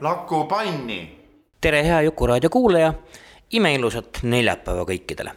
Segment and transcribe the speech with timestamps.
[0.00, 1.18] Laku panni.
[1.60, 2.90] tere, hea Jukuraadio kuulaja,
[3.50, 5.30] imeilusat neljapäeva kõikidele.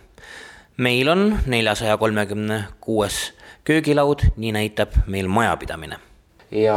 [0.77, 3.33] meil on neljasaja kolmekümne kuues
[3.63, 5.99] köögilaud, nii näitab meil majapidamine.
[6.51, 6.75] ja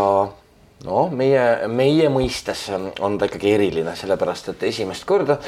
[0.84, 5.40] noh, meie, meie mõistes on, on ta ikkagi eriline, sellepärast et esimest korda,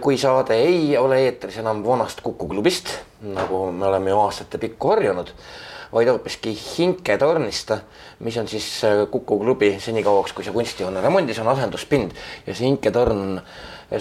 [0.00, 4.94] kui saade ei ole eetris enam vanast Kuku klubist, nagu me oleme ju aastate pikku
[4.94, 5.34] harjunud
[5.94, 7.70] vaid hoopiski Hinketornist,
[8.26, 12.16] mis on siis äh, Kuku klubi senikauaks, kui see kunstihoone remondis, on asenduspind.
[12.46, 13.38] Ja see Hinketorn,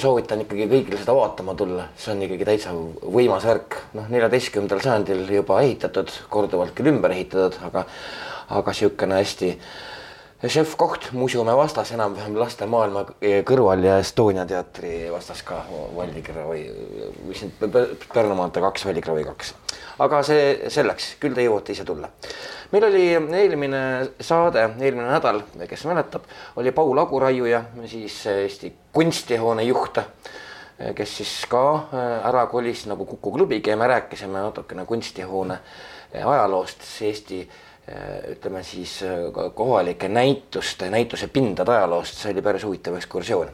[0.02, 5.26] soovitan ikkagi kõigil seda vaatama tulla, see on ikkagi täitsa võimas värk, noh, neljateistkümnendal sajandil
[5.38, 7.86] juba ehitatud, korduvalt küll ümber ehitatud, aga,
[8.58, 9.54] aga niisugune hästi
[10.48, 13.06] šefkoht muuseumi vastas enam-vähem laste maailma
[13.48, 15.62] kõrval ja Estonia teatri vastas ka
[15.96, 16.64] Vallikraavi
[17.30, 17.78] mis need
[18.14, 19.54] Pärnu maantee kaks, Vallikraavi kaks.
[20.04, 22.10] aga see selleks, küll te jõuate ise tulla.
[22.72, 23.84] meil oli eelmine
[24.20, 26.28] saade, eelmine nädal, kes mäletab,
[26.60, 30.02] oli Paul Aguraiuja, siis Eesti kunstihoone juht,
[30.96, 31.66] kes siis ka
[32.28, 35.60] ära kolis nagu Kuku klubigi ja me rääkisime natukene kunstihoone
[36.14, 37.73] ajaloost, Eesti Äh,
[38.32, 43.50] ütleme siis äh, kohalike näituste, näituse pindade ajaloost, see oli päris huvitav ekskursioon.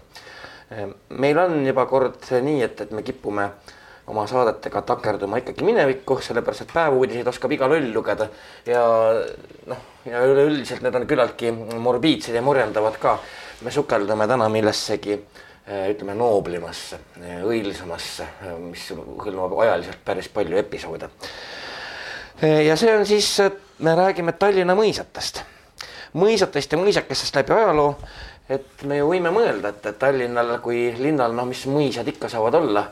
[0.71, 3.49] Äh, meil on juba kord nii, et, et me kipume
[4.09, 8.25] oma saadetega takerduma ikkagi minevikku, sellepärast et päevuudiseid oskab iga loll lugeda
[8.66, 8.83] ja
[9.69, 13.20] noh, ja üleüldiselt need on küllaltki morbiidsed ja murjendavad ka.
[13.61, 15.20] me sukeldume täna millessegi
[15.70, 16.98] ütleme nooblimasse,
[17.45, 18.26] õilsamasse,
[18.64, 21.09] mis hõlmab ajaliselt päris palju episoode.
[22.42, 23.30] ja see on siis
[23.79, 25.41] me räägime Tallinna mõisatest,
[26.19, 27.95] mõisatest ja mõisakestest läbi ajaloo.
[28.49, 32.83] et me ju võime mõelda, et, Tallinnal kui linnal, noh, mis mõisad ikka saavad olla.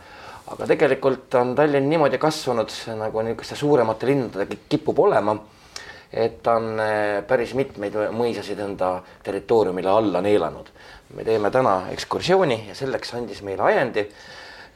[0.48, 5.38] aga tegelikult on Tallinn niimoodi kasvanud nagu niisuguste suuremate linnadega kipub olema.
[6.14, 10.68] et ta on eh, päris mitmeid mõisasid enda territooriumile alla neelanud.
[11.14, 14.08] me teeme täna ekskursiooni ja selleks andis meile ajendi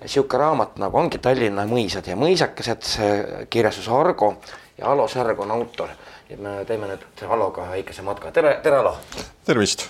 [0.05, 4.35] sihuke raamat nagu ongi Tallinna mõisad ja mõisakesed, kirjastus Argo
[4.81, 5.90] ja Alo Särg on autor.
[6.30, 8.96] ja me teeme nüüd Aloga väikese matka, tere, tere Alo.
[9.46, 9.86] tervist.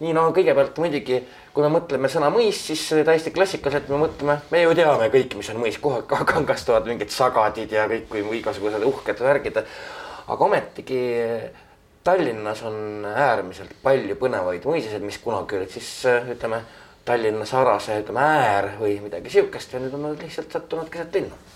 [0.00, 1.18] nii no kõigepealt muidugi,
[1.56, 5.50] kui me mõtleme sõna mõis, siis täiesti klassikaliselt me mõtleme, me ju teame kõik, mis
[5.50, 6.02] on mõis, kohe
[6.32, 9.62] kangastuvad mingid sagadid ja kõik või igasugused uhked värgid.
[10.26, 11.02] aga ometigi
[12.06, 15.90] Tallinnas on äärmiselt palju põnevaid mõisasid, mis kunagi olid siis
[16.36, 16.62] ütleme
[17.04, 21.55] Tallinna sarase, ütleme äär või midagi sihukest ja nüüd on nad lihtsalt sattunud keset linna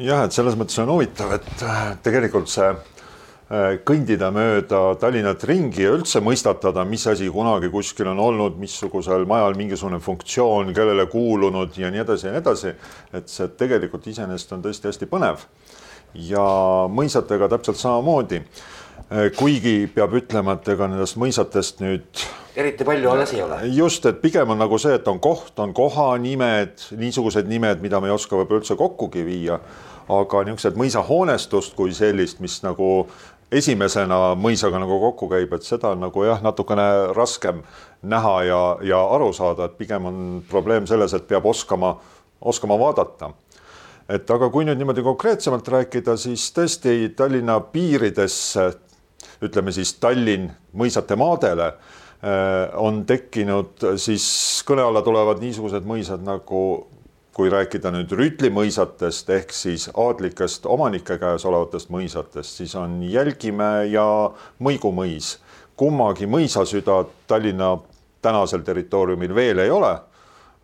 [0.00, 5.84] jah, et selles mõttes on huvitav, et äh, tegelikult see äh, kõndida mööda Tallinnat ringi
[5.84, 11.76] ja üldse mõistatada, mis asi kunagi kuskil on olnud, missugusel majal mingisugune funktsioon, kellele kuulunud
[11.78, 12.74] ja nii edasi ja nii edasi.
[13.12, 15.44] et see tegelikult iseenesest on tõesti hästi põnev.
[16.14, 16.46] ja
[16.92, 18.42] mõisatega täpselt samamoodi.
[19.12, 22.20] Äh, kuigi peab ütlema, et ega nendest mõisatest nüüd
[22.56, 23.58] eriti palju alles ei ole.
[23.76, 28.08] just, et pigem on nagu see, et on koht, on kohanimed, niisugused nimed, mida me
[28.08, 29.58] ei oska võib-olla üldse kokkugi viia.
[30.08, 32.88] aga niisugused mõisahoonestust kui sellist, mis nagu
[33.52, 37.60] esimesena mõisaga nagu kokku käib, et seda on nagu jah, natukene raskem
[38.02, 38.60] näha ja,
[38.94, 41.98] ja aru saada, et pigem on probleem selles, et peab oskama,
[42.40, 43.34] oskama vaadata
[44.08, 48.66] et aga kui nüüd niimoodi konkreetsemalt rääkida, siis tõesti Tallinna piiridesse,
[49.42, 51.72] ütleme siis Tallinn mõisate maadele
[52.22, 54.24] Äh, on tekkinud siis
[54.62, 56.60] kõne alla tulevad niisugused mõisad nagu
[57.34, 63.88] kui rääkida nüüd Rüütli mõisatest ehk siis aadlikest omanike käes olevatest mõisatest, siis on Jälgimäe
[63.90, 64.06] ja
[64.62, 65.40] Mõigu mõis.
[65.76, 67.78] kummagi mõisasüda Tallinna
[68.22, 69.96] tänasel territooriumil veel ei ole.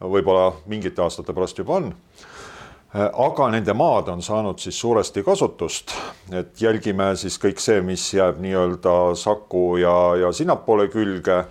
[0.01, 2.08] võib-olla mingite aastate pärast juba on Äh,
[2.94, 5.93] aga nende maad on saanud siis suuresti kasutust,
[6.32, 11.43] et jälgime siis kõik see, mis jääb nii-öelda Saku ja, ja sinnapoole külge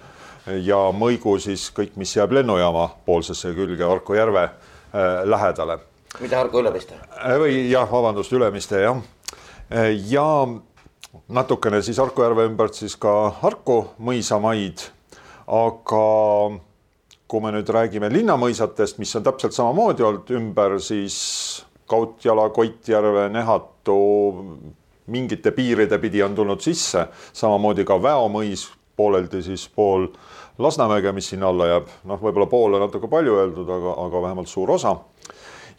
[0.66, 5.80] ja Mõigu siis kõik, mis jääb lennujaama poolsesse külge Harku järve äh, lähedale.
[6.20, 6.96] mida Harku Ülemiste?
[6.96, 9.02] Äh, või jah, vabandust, Ülemiste jah.
[10.10, 10.48] ja
[11.28, 14.88] natukene siis Harku järve ümbert siis ka Harku mõisamaid,
[15.48, 16.06] aga
[17.28, 21.18] kui me nüüd räägime linnamõisatest, mis on täpselt samamoodi olnud ümber, siis
[21.88, 23.98] Kautjala, Koitjärve, Nehatu
[25.08, 30.08] mingite piiride pidi on tulnud sisse, samamoodi ka Väomõis pooleldi siis pool
[30.58, 34.50] Lasnamäge, mis sinna alla jääb, noh, võib-olla pool on natuke palju öeldud, aga, aga vähemalt
[34.50, 34.96] suur osa.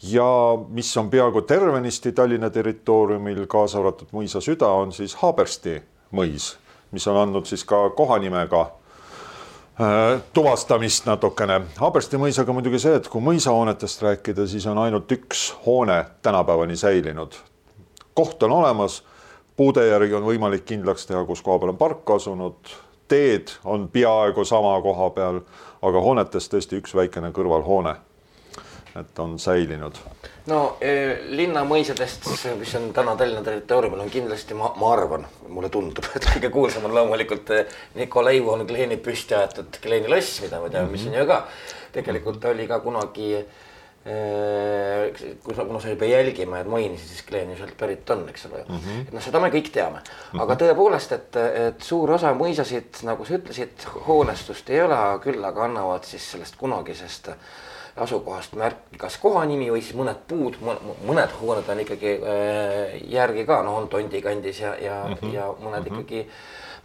[0.03, 0.25] ja
[0.69, 5.81] mis on peaaegu tervenisti Tallinna territooriumil, kaasa arvatud mõisa süda, on siis Haabersti
[6.15, 6.53] mõis,
[6.91, 8.69] mis on andnud siis ka kohanimega
[10.33, 11.61] tuvastamist natukene.
[11.79, 17.37] Haabersti mõisaga muidugi see, et kui mõisahoonetest rääkida, siis on ainult üks hoone tänapäevani säilinud.
[18.13, 19.03] koht on olemas,
[19.55, 22.75] puude järgi on võimalik kindlaks teha, kus koha peal on park asunud
[23.09, 25.41] teed on peaaegu sama koha peal,
[25.81, 27.95] aga hoonetest tõesti üks väikene kõrvalhoone,
[28.99, 29.99] et on säilinud.
[30.49, 36.05] no eh, linnamõisadest, mis on täna Tallinna territooriumil, on kindlasti, ma, ma arvan, mulle tundub,
[36.15, 40.69] et kõige kuulsam on loomulikult eh, Nikolai von Kleeni püsti aetud Kleeni loss, mida me
[40.69, 40.97] teame mm, -hmm.
[40.97, 41.41] mis on ju ka
[41.91, 43.45] tegelikult oli ka kunagi äh,
[44.09, 45.11] Äh,
[45.43, 48.45] kui sa, kuna sa juba jälgima, et mainisid, siis Glen ju sealt pärit on, eks
[48.47, 48.77] ole mm.
[48.77, 49.01] -hmm.
[49.07, 49.99] et noh, seda me kõik teame,
[50.33, 50.61] aga mhm.
[50.61, 51.35] tõepoolest, et,
[51.67, 56.55] et suur osa mõisasid, nagu sa ütlesid, hoonestust ei ole, küll aga annavad siis sellest
[56.55, 57.27] kunagisest
[58.05, 63.61] asukohast märki, kas kohanimi või siis mõned puud, mõned hooned on ikkagi äh, järgi ka,
[63.65, 65.33] noh, on Tondi kandis ja, ja mm, -hmm.
[65.33, 66.01] ja mõned mm -hmm.
[66.01, 66.25] ikkagi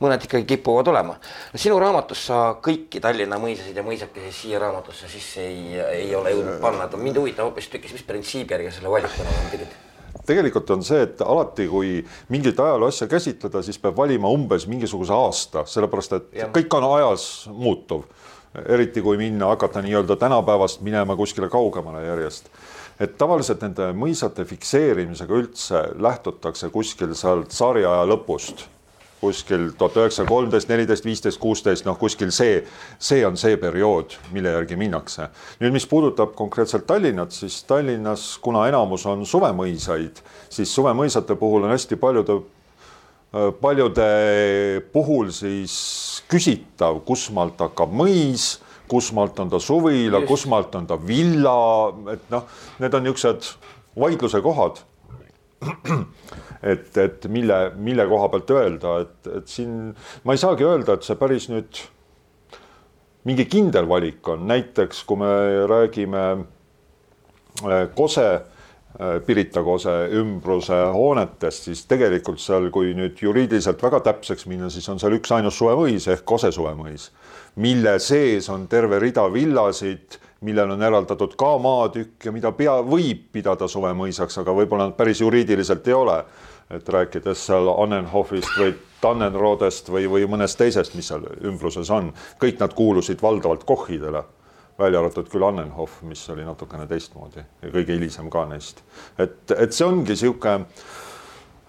[0.00, 1.16] mõned ikkagi kipuvad olema.
[1.54, 6.60] sinu raamatus sa kõiki Tallinna mõisasid ja mõisakesi siia raamatusse sisse ei, ei ole jõudnud
[6.60, 9.74] panna, et mind huvitab hoopistükkis, mis printsiibi järgi selle valiku nagu tegid?
[10.26, 11.96] tegelikult on see, et alati, kui
[12.32, 16.48] mingit ajaloo asja käsitleda, siis peab valima umbes mingisuguse aasta, sellepärast et ja.
[16.54, 18.06] kõik on ajas muutuv.
[18.68, 22.50] Eriti kui minna, hakata nii-öelda tänapäevast minema kuskile kaugemale järjest.
[23.00, 28.68] et tavaliselt nende mõisate fikseerimisega üldse lähtutakse kuskil sealt tsaariaja lõpust
[29.24, 32.58] kuskil tuhat üheksasada kolmteist, neliteist, viisteist, kuusteist, noh, kuskil see,
[33.02, 35.30] see on see periood, mille järgi minnakse.
[35.62, 40.20] nüüd, mis puudutab konkreetselt Tallinnat, siis Tallinnas, kuna enamus on suvemõisaid,
[40.52, 42.42] siis suvemõisate puhul on hästi paljude,
[43.60, 44.08] paljude
[44.92, 45.74] puhul siis
[46.30, 48.54] küsitav, kus maalt hakkab mõis
[48.88, 51.56] kusmaalt on ta suvila, kusmaalt on ta villa,
[52.12, 52.44] et noh,
[52.82, 53.54] need on niisugused
[54.00, 54.82] vaidluse kohad.
[56.64, 59.90] Et, et mille, mille koha pealt öelda, et, et siin
[60.24, 61.76] ma ei saagi öelda, et see päris nüüd
[63.28, 65.28] mingi kindel valik on, näiteks kui me
[65.68, 66.22] räägime
[67.68, 68.24] äh, Kose,
[69.26, 75.02] Pirita Kose ümbruse hoonetest, siis tegelikult seal, kui nüüd juriidiliselt väga täpseks minna, siis on
[75.02, 77.08] seal üksainus suvemõis ehk Kose suvemõis,
[77.58, 83.28] mille sees on terve rida villasid millel on eraldatud ka maatükk ja mida pea, võib
[83.32, 86.24] pidada suvemõisaks, aga võib-olla nad päris juriidiliselt ei ole.
[86.70, 88.70] et rääkides seal Annenhofist või
[89.00, 92.08] Tannenrodest või, või mõnest teisest, mis seal ümbruses on,
[92.40, 94.22] kõik nad kuulusid valdavalt kohhidele,
[94.78, 98.82] välja arvatud küll Annenhof, mis oli natukene teistmoodi ja kõige hilisem ka neist.
[99.18, 100.66] et, et see ongi niisugune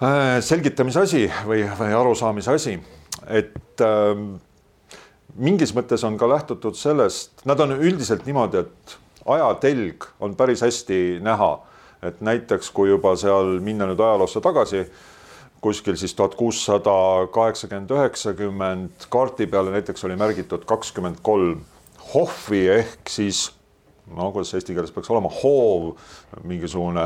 [0.02, 2.76] äh, selgitamise asi või, või arusaamise asi,
[3.28, 4.14] et äh,
[5.36, 11.20] mingis mõttes on ka lähtutud sellest, nad on üldiselt niimoodi, et ajatelg on päris hästi
[11.26, 11.52] näha,
[12.06, 14.86] et näiteks kui juba seal minna nüüd ajaloosse tagasi,
[15.62, 21.64] kuskil siis tuhat kuussada kaheksakümmend, üheksakümmend kaardi peale näiteks oli märgitud kakskümmend kolm
[22.14, 23.48] hohvi ehk siis
[24.16, 25.96] no kuidas eesti keeles peaks olema, hoov,
[26.44, 27.06] mingisugune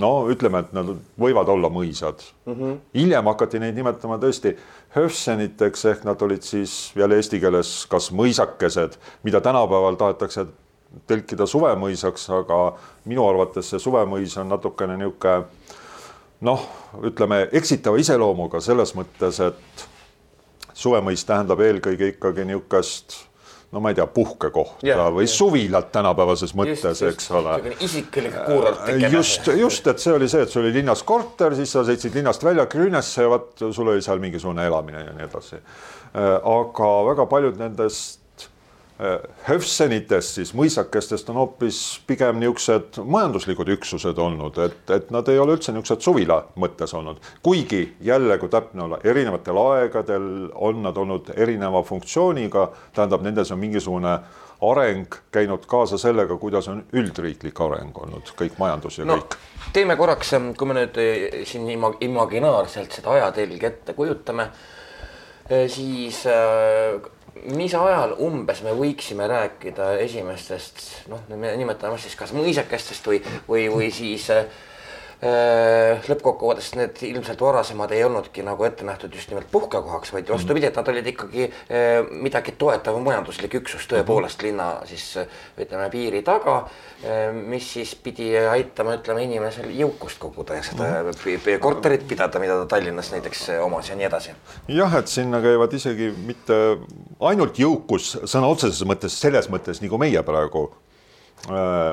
[0.00, 0.88] no ütleme, et nad
[1.20, 2.54] võivad olla mõisad mm.
[2.54, 2.80] -hmm.
[2.94, 4.54] hiljem hakati neid nimetama tõesti
[4.96, 10.46] höfseniteks ehk nad olid siis jälle eesti keeles kas mõisakesed, mida tänapäeval tahetakse
[11.08, 15.44] tõlkida suvemõisaks, aga minu arvates see suvemõis on natukene niisugune
[16.40, 16.66] noh,
[17.02, 19.86] ütleme eksitava iseloomuga selles mõttes, et
[20.74, 23.31] suvemõis tähendab eelkõige ikkagi niisugust
[23.72, 25.32] no ma ei tea, puhkekohta yeah, või yeah.
[25.32, 27.58] suvilat tänapäevases mõttes, eks ole.
[27.80, 28.88] isiklik kuurort.
[29.12, 32.44] just, just, et see oli see, et sul oli linnas korter, siis sa sõitsid linnast
[32.44, 35.60] välja Grünesse ja vot sul oli seal mingisugune elamine ja nii edasi.
[36.12, 38.21] Äh, aga väga paljud nendest
[39.48, 45.56] Höfsenitest siis mõisakestest on hoopis pigem niisugused majanduslikud üksused olnud, et, et nad ei ole
[45.56, 51.32] üldse niisugused suvila mõttes olnud, kuigi jälle, kui täpne olla, erinevatel aegadel on nad olnud
[51.34, 54.12] erineva funktsiooniga, tähendab, nendes on mingisugune
[54.62, 59.34] areng käinud kaasa sellega, kuidas on üldriiklik areng olnud, kõik majandus ja no, kõik.
[59.74, 61.66] teeme korraks, kui me nüüd eh, siin
[62.06, 64.46] imaginaarselt seda ajatelge ette kujutame,
[65.48, 67.10] eh, siis äh,
[67.56, 73.66] mis ajal umbes me võiksime rääkida esimestest, noh, me nimetame siis kas mõisakestest või, või,
[73.72, 74.44] või siis äh,
[75.22, 80.78] lõppkokkuvõttes need ilmselt varasemad ei olnudki nagu ette nähtud just nimelt puhkekohaks, vaid vastupidi, et
[80.80, 86.56] nad olid ikkagi äh, midagi toetav majanduslik üksus tõepoolest linna siis ütleme piiri taga,
[87.06, 90.90] äh, mis siis pidi aitama, ütleme inimesel jõukust koguda ja seda
[91.62, 94.34] korterit pidada, mida ta Tallinnas näiteks omas ja nii edasi.
[94.74, 96.62] jah, et sinna käivad isegi mitte
[97.22, 100.81] ainult jõukus sõna otseses mõttes, selles mõttes nagu meie praegu Äh,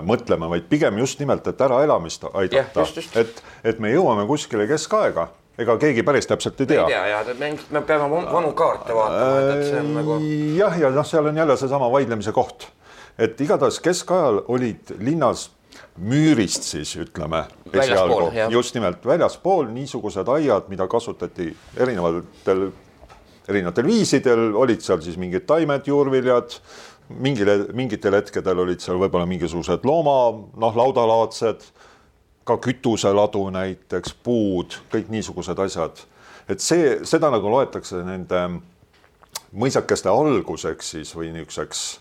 [0.05, 2.85] mõtlema, vaid pigem just nimelt, et äraelamist aidata,
[3.17, 5.29] et, et me jõuame kuskile keskaega.
[5.59, 6.83] Ega keegi päris täpselt ei tea.
[6.87, 10.19] ei tea ja me, me peame vanu kaarte vaatama, et, et see on nagu.
[10.55, 12.69] jah, ja noh, seal on jälle seesama vaidlemise koht,
[13.19, 15.49] et igatahes keskajal olid linnas
[15.99, 18.29] müürist siis ütleme, esialgu.
[18.53, 22.69] Just nimelt väljaspool niisugused aiad, mida kasutati erinevatel,
[23.49, 26.55] erinevatel viisidel, olid seal siis mingid taimed, juurviljad
[27.09, 30.17] mingil, mingitel hetkedel olid seal võib-olla mingisugused looma,
[30.61, 31.65] noh, laudalaadsed,
[32.47, 36.05] ka kütuseladu näiteks, puud, kõik niisugused asjad.
[36.49, 38.61] et see, seda nagu loetakse nende
[39.53, 41.99] mõisakeste alguseks siis või niisuguseks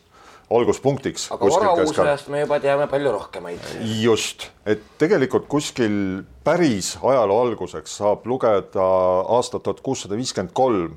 [0.51, 1.29] alguspunktiks.
[1.33, 3.61] aga varauusajast me juba teame palju rohkemaid.
[4.01, 8.89] just, et tegelikult kuskil päris ajaloo alguseks saab lugeda
[9.29, 10.97] aastat tuhat kuussada viiskümmend kolm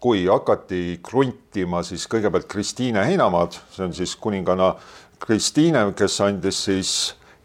[0.00, 4.74] kui hakati kruntima siis kõigepealt Kristiine heinamaad, see on siis kuninganna
[5.22, 6.92] Kristiine, kes andis siis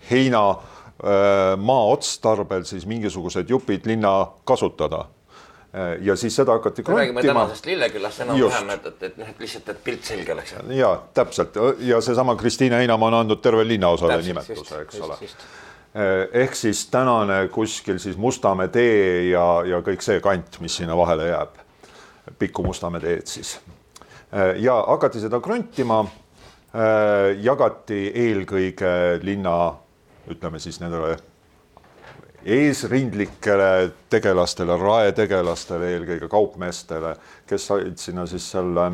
[0.10, 4.12] heina äh, maa otstarbel siis mingisugused jupid linna
[4.46, 7.00] kasutada äh, ja siis seda hakati kruntima.
[7.00, 10.56] räägime tänasest Lilleküllast enam-vähem, et, et, et noh, et lihtsalt, et pilt selge oleks.
[10.76, 15.32] ja täpselt ja seesama Kristiine Heinamaa on andnud terve linnaosale nimetuse, eks just, ole.
[15.96, 21.00] Äh, ehk siis tänane kuskil siis Mustamäe tee ja, ja kõik see kant, mis sinna
[21.00, 21.62] vahele jääb
[22.40, 23.60] Pikku Mustamäe teed siis.
[24.34, 29.76] Äh, ja hakati seda kruntima, äh, jagati eelkõige linna,
[30.32, 31.18] ütleme siis nendele
[32.46, 37.16] eesrindlikele tegelastele, raetegelastele, eelkõige kaupmeestele,
[37.50, 38.92] kes said sinna siis selle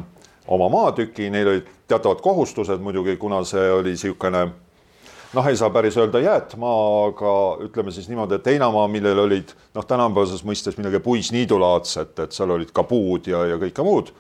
[0.48, 4.48] oma maatüki, neil olid teatavad kohustused muidugi, kuna see oli niisugune
[5.38, 7.34] noh, ei saa päris öelda jäätmaa, aga
[7.68, 12.74] ütleme siis niimoodi, et heinamaa, millel olid noh, tänapäevases mõistes midagi puisniidulaadset, et seal olid
[12.76, 14.12] ka puud ja, ja kõike muud.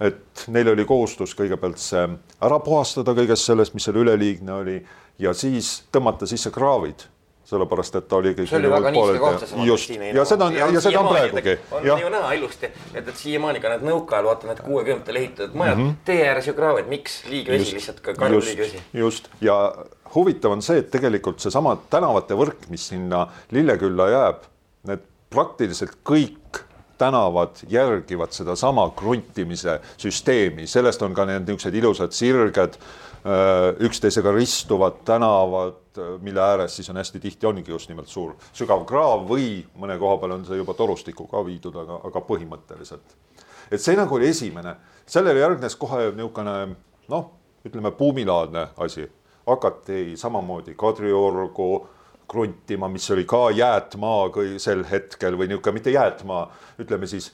[0.00, 2.06] et neil oli kohustus kõigepealt see
[2.40, 4.78] ära puhastada kõigest sellest, mis seal üleliigne oli
[5.20, 7.04] ja siis tõmmata sisse kraavid
[7.50, 8.48] sellepärast et ta oli kõik.
[8.50, 10.10] see oli väga niiske koht, seesama Kristiine.
[10.16, 11.56] ja seda on ja, ja seda on praegugi.
[11.76, 11.98] on ja.
[12.04, 15.88] ju näha ilusti, et, et siiamaani ka need nõukaajal vaata need kuuekümnendatel ehitatud majad mm,
[15.88, 15.98] -hmm.
[16.04, 18.82] tee ääres ju kraavid, miks liigvesi lihtsalt ka karjub liigvesi.
[19.02, 19.58] just ja
[20.14, 24.48] huvitav on see, et tegelikult seesama tänavate võrk, mis sinna Lillekülla jääb,
[24.90, 26.64] need praktiliselt kõik
[26.98, 33.09] tänavad järgivad sedasama kruntimise süsteemi, sellest on ka need niisugused ilusad sirged Äh,
[33.80, 38.86] üksteisega ristuvad tänavad, äh, mille ääres siis on hästi tihti ongi just nimelt suur sügav
[38.88, 43.16] kraav või mõne koha peal on see juba torustikuga viidud, aga, aga põhimõtteliselt.
[43.70, 44.74] et see nagu oli esimene,
[45.06, 46.76] sellele järgnes kohe niisugune
[47.08, 47.30] noh,
[47.66, 49.04] ütleme buumilaadne asi,
[49.46, 51.88] hakati samamoodi Kadriorgu
[52.30, 56.44] kruntima, mis oli ka jäätmaa sel hetkel või niisugune mitte jäätmaa,
[56.78, 57.32] ütleme siis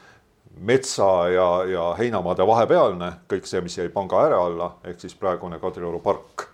[0.56, 5.58] metsa ja, ja heinamaade vahepealne, kõik see, mis jäi panga ääre alla, ehk siis praegune
[5.60, 6.46] Kadrioru park.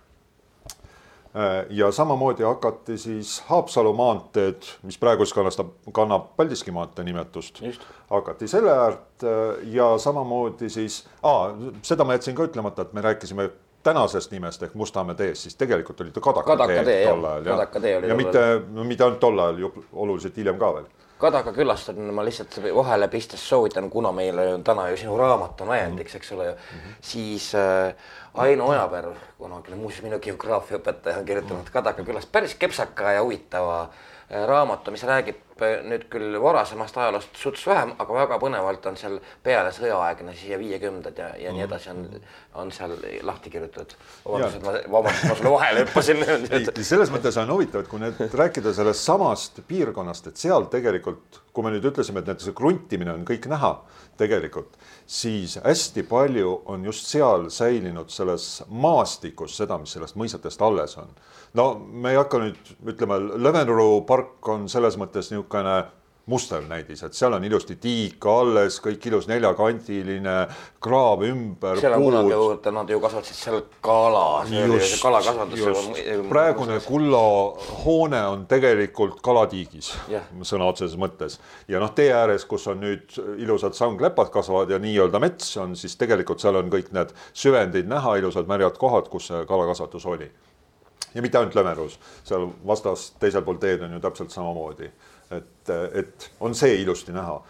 [1.32, 7.62] Äh, ja samamoodi hakati siis Haapsalu maanteed, mis praegu siis kannastab, kannab Paldiski maantee nimetust,
[8.10, 11.04] hakati selle äärt äh, ja samamoodi siis,
[11.82, 13.50] seda ma jätsin ka ütlemata, et me rääkisime
[13.82, 18.08] tänasest nimest ehk Mustamäe teest, siis tegelikult oli ta Kadaka, Kadaka tee tol ajal jah.
[18.08, 18.44] ja mitte,
[18.84, 20.90] mitte ainult tol ajal, oluliselt hiljem ka veel
[21.22, 25.60] Kadaka külast on, ma lihtsalt vahele pistes soovitan, kuna meil on täna ju sinu raamat
[25.62, 26.96] on ajendiks, eks ole ju mm, -hmm.
[27.00, 27.94] siis äh,
[28.34, 34.46] Aino Ojapärv, kunagine muuseas minu geograafiaõpetaja on kirjutanud Kadaka külast päris kepsaka ja huvitava äh,
[34.46, 39.72] raamatu, mis räägib nüüd küll varasemast ajaloost suts vähem, aga väga põnevalt on seal peale
[39.74, 42.06] sõjaaegne siia viiekümnendad ja, ja nii edasi on,
[42.62, 43.94] on seal lahti kirjutatud.
[44.24, 46.22] vabandust, et ma, vabandust, ma sulle vahele hüppasin
[46.92, 51.66] selles mõttes on huvitav, et kui nüüd rääkida sellest samast piirkonnast, et seal tegelikult, kui
[51.66, 53.76] me nüüd ütlesime, et näiteks kruntimine on kõik näha
[54.20, 60.96] tegelikult, siis hästi palju on just seal säilinud selles maastikus seda, mis sellest mõisatest alles
[61.00, 61.08] on.
[61.54, 65.80] no me ei hakka nüüd ütlema, Levenru park on selles mõttes niisugune
[66.26, 70.34] muster näidis, et seal on ilusti tiik alles, kõik ilus neljakandiline,
[70.82, 71.80] kraav ümber.
[71.82, 72.44] seal on kunagi ju,
[72.76, 75.88] nad ju kasvatasid seal kala, see oli see kalakasvatus.
[76.30, 77.22] praegune kulla
[77.82, 80.30] hoone on tegelikult kalatiigis yeah.
[80.46, 85.18] sõna otseses mõttes ja noh, tee ääres, kus on nüüd ilusad sanglepad kasvavad ja nii-öelda
[85.22, 89.42] mets on, siis tegelikult seal on kõik need süvendid näha, ilusad märjad kohad, kus see
[89.50, 90.30] kalakasvatus oli
[91.14, 94.90] ja mitte ainult Lömerus, seal vastas teisel pool teed on ju täpselt samamoodi,
[95.30, 97.40] et, et on see ilusti näha.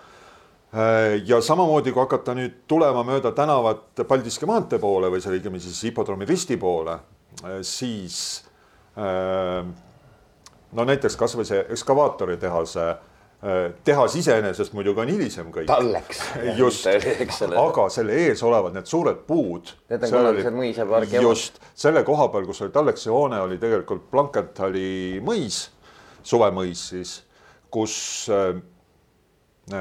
[1.27, 5.83] ja samamoodi, kui hakata nüüd tulema mööda tänavat Paldiski maantee poole või see õigemini siis
[5.91, 6.99] hipodroomi risti poole,
[7.63, 8.45] siis
[10.73, 12.87] no näiteks kasvõi see ekskavaatoritehase
[13.85, 15.67] tehas iseenesest muidugi on hilisem kõik.
[15.67, 16.21] talleks.
[16.57, 16.87] just,
[17.67, 19.73] aga selle ees olevad need suured puud.
[19.91, 21.27] Need on kunagised mõisapargi omad.
[21.27, 25.65] just, selle koha peal, kus oli Talleksi hoone, oli tegelikult Blankenthali mõis,
[26.23, 27.17] suvemõis siis,
[27.75, 27.97] kus
[28.31, 28.55] äh,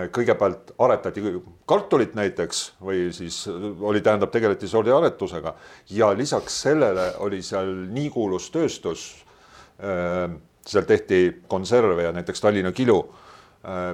[0.09, 1.21] kõigepealt aretati
[1.69, 5.53] kartulit näiteks või siis oli, tähendab, tegeleti sordiaretusega
[5.93, 9.11] ja lisaks sellele oli seal nii kuulus tööstus.
[9.77, 10.31] Äh,
[10.65, 13.20] seal tehti konserve ja näiteks Tallinna kilu Äh,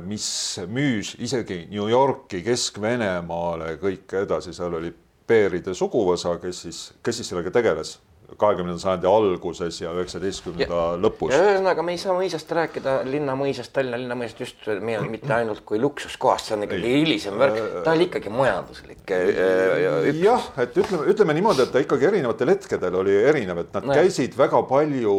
[0.07, 0.27] mis
[0.71, 4.93] müüs isegi New Yorki, Kesk-Venemaale, kõike edasi, seal oli
[5.27, 7.97] Beeride suguvõsa, kes siis, kes siis sellega tegeles
[8.35, 11.31] kahekümnenda sajandi alguses ja üheksateistkümnenda lõpus.
[11.31, 16.49] ühesõnaga, me ei saa mõisast rääkida, linnamõisast, Tallinna linnamõisast just meil mitte ainult kui luksuskohast,
[16.49, 19.03] see on ikkagi hilisem värk, ta oli ikkagi majanduslik.
[19.15, 23.87] Äh, jah, et ütleme, ütleme niimoodi, et ta ikkagi erinevatel hetkedel oli erinev, et nad
[23.87, 23.95] no.
[23.95, 25.15] käisid väga palju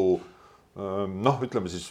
[0.78, 1.88] noh, ütleme siis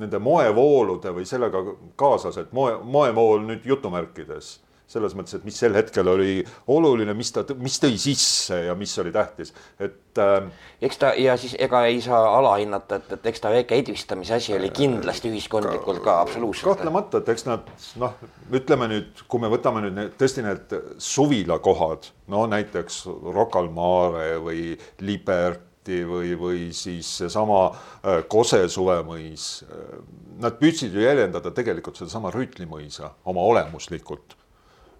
[0.00, 1.62] nende moevoolude või sellega
[2.00, 4.58] kaasas, et moe, moevool nüüd jutumärkides
[4.94, 6.34] selles mõttes, et mis sel hetkel oli
[6.70, 10.48] oluline, mis ta, mis tõi sisse ja mis oli tähtis, et äh,.
[10.84, 14.54] eks ta ja siis ega ei saa alahinnata, et, et eks ta väike edvistamise asi
[14.56, 16.68] oli kindlasti ühiskondlikult ka, ka absoluutselt.
[16.70, 18.16] kahtlemata, et eks nad noh,
[18.52, 20.78] ütleme nüüd, kui me võtame nüüd need tõesti need
[21.10, 28.62] suvilakohad, no näiteks Rocca al Mare või Libert Lätti või, või siis seesama äh, Kose
[28.68, 29.64] suvemõis.
[29.68, 29.98] Äh,
[30.40, 34.32] nad püüdsid ju jäljendada tegelikult sedasama Rüütlimõisa oma olemuslikult.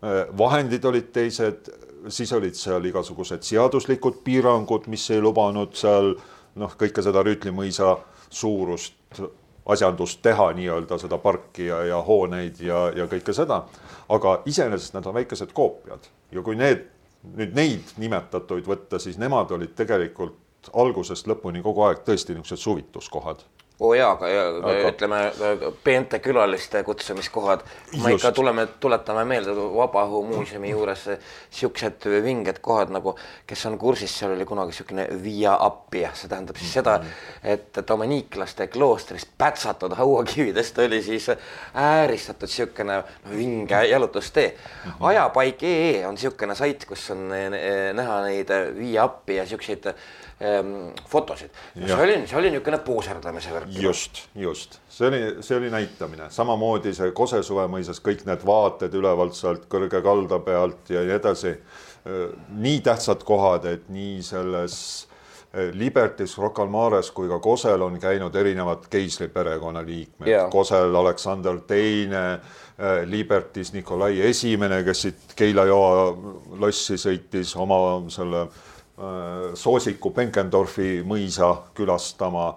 [0.04, 1.70] Äh, vahendid olid teised,
[2.08, 6.18] siis olid seal igasugused seaduslikud piirangud, mis ei lubanud seal
[6.60, 7.96] noh, kõike seda Rüütlimõisa
[8.28, 9.22] suurust
[9.64, 13.64] asjandust teha nii-öelda seda parki ja, ja hooneid ja, ja kõike seda.
[14.08, 16.90] aga iseenesest nad on väikesed koopiad ja kui need
[17.24, 23.44] nüüd neid nimetatuid võtta, siis nemad olid tegelikult algusest lõpuni kogu aeg tõesti niisugused suvituskohad.
[23.80, 24.28] Oo oh jaa, aga,
[24.70, 25.16] aga ütleme
[25.82, 27.64] peente külaliste kutsumiskohad,
[27.98, 31.02] ma ikka tuleme, tuletame meelde Vabaõhumuuseumi juures
[31.50, 33.16] siuksed vinged kohad nagu,
[33.50, 37.00] kes on kursis, seal oli kunagi siukene Via Appia, see tähendab siis seda,
[37.42, 41.32] et dominiiklaste kloostris pätsatud hauakividest oli siis
[41.74, 43.02] ääristatud siukene
[43.34, 44.52] vinge jalutustee.
[45.00, 49.90] ajapaik ee on siukene sait, kus on näha neid Via Appia siukseid
[50.44, 51.50] ähm, fotosid.
[51.74, 53.72] see oli, see oli niisugune puuserdamise värk.
[53.80, 59.36] just, just, see oli, see oli näitamine, samamoodi see Kose suvemõisas kõik need vaated ülevalt
[59.38, 61.56] sealt kõrge kalda pealt ja nii edasi.
[62.04, 64.74] Nii tähtsad kohad, et nii selles
[65.54, 70.92] äh, Libertis, Rocca al Mares kui ka Kosel on käinud erinevad keisri perekonnaliikmed yeah., Kosel
[71.00, 76.12] Aleksander Teine, äh, Libertis Nikolai Esimene, kes siit Keila joa
[76.60, 77.80] lossi sõitis oma
[78.12, 78.73] selle Äh,
[79.54, 82.54] soosiku Benkendorfi mõisa külastama.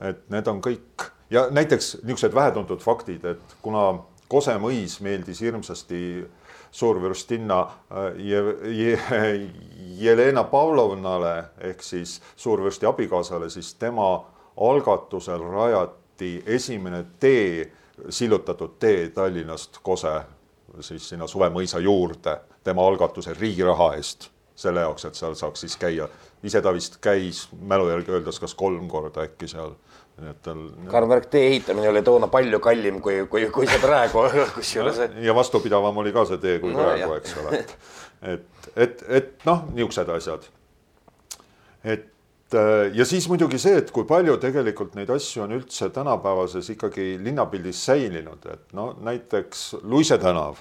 [0.00, 3.98] et need on kõik ja näiteks niisugused vähetuntud faktid, et kuna
[4.30, 6.24] Kose mõis meeldis hirmsasti
[6.70, 8.98] suurvürstinna äh, Je, Je,
[9.98, 14.24] Jelena Pavlovnale ehk siis suurvürsti abikaasale, siis tema
[14.56, 17.72] algatusel rajati esimene tee,
[18.08, 20.20] sillutatud tee Tallinnast Kose
[20.80, 25.76] siis sinna Suvemõisa juurde tema algatusel riigi raha eest selle jaoks, et seal saaks siis
[25.80, 26.08] käia.
[26.42, 29.74] ise ta vist käis mälu järgi öeldes kas kolm korda äkki seal.
[30.20, 30.62] nii et tal.
[30.90, 35.02] karm värk, tee ehitamine oli toona palju kallim kui, kui, kui see praegu kusjuures.
[35.24, 37.64] ja vastupidavam oli ka see tee kui no, praegu, eks ole.
[38.34, 38.46] et,
[38.76, 40.48] et, et noh, niisugused asjad.
[41.84, 46.68] et äh, ja siis muidugi see, et kui palju tegelikult neid asju on üldse tänapäevases
[46.76, 50.60] ikkagi linnapildis säilinud, et no näiteks Luise tänav.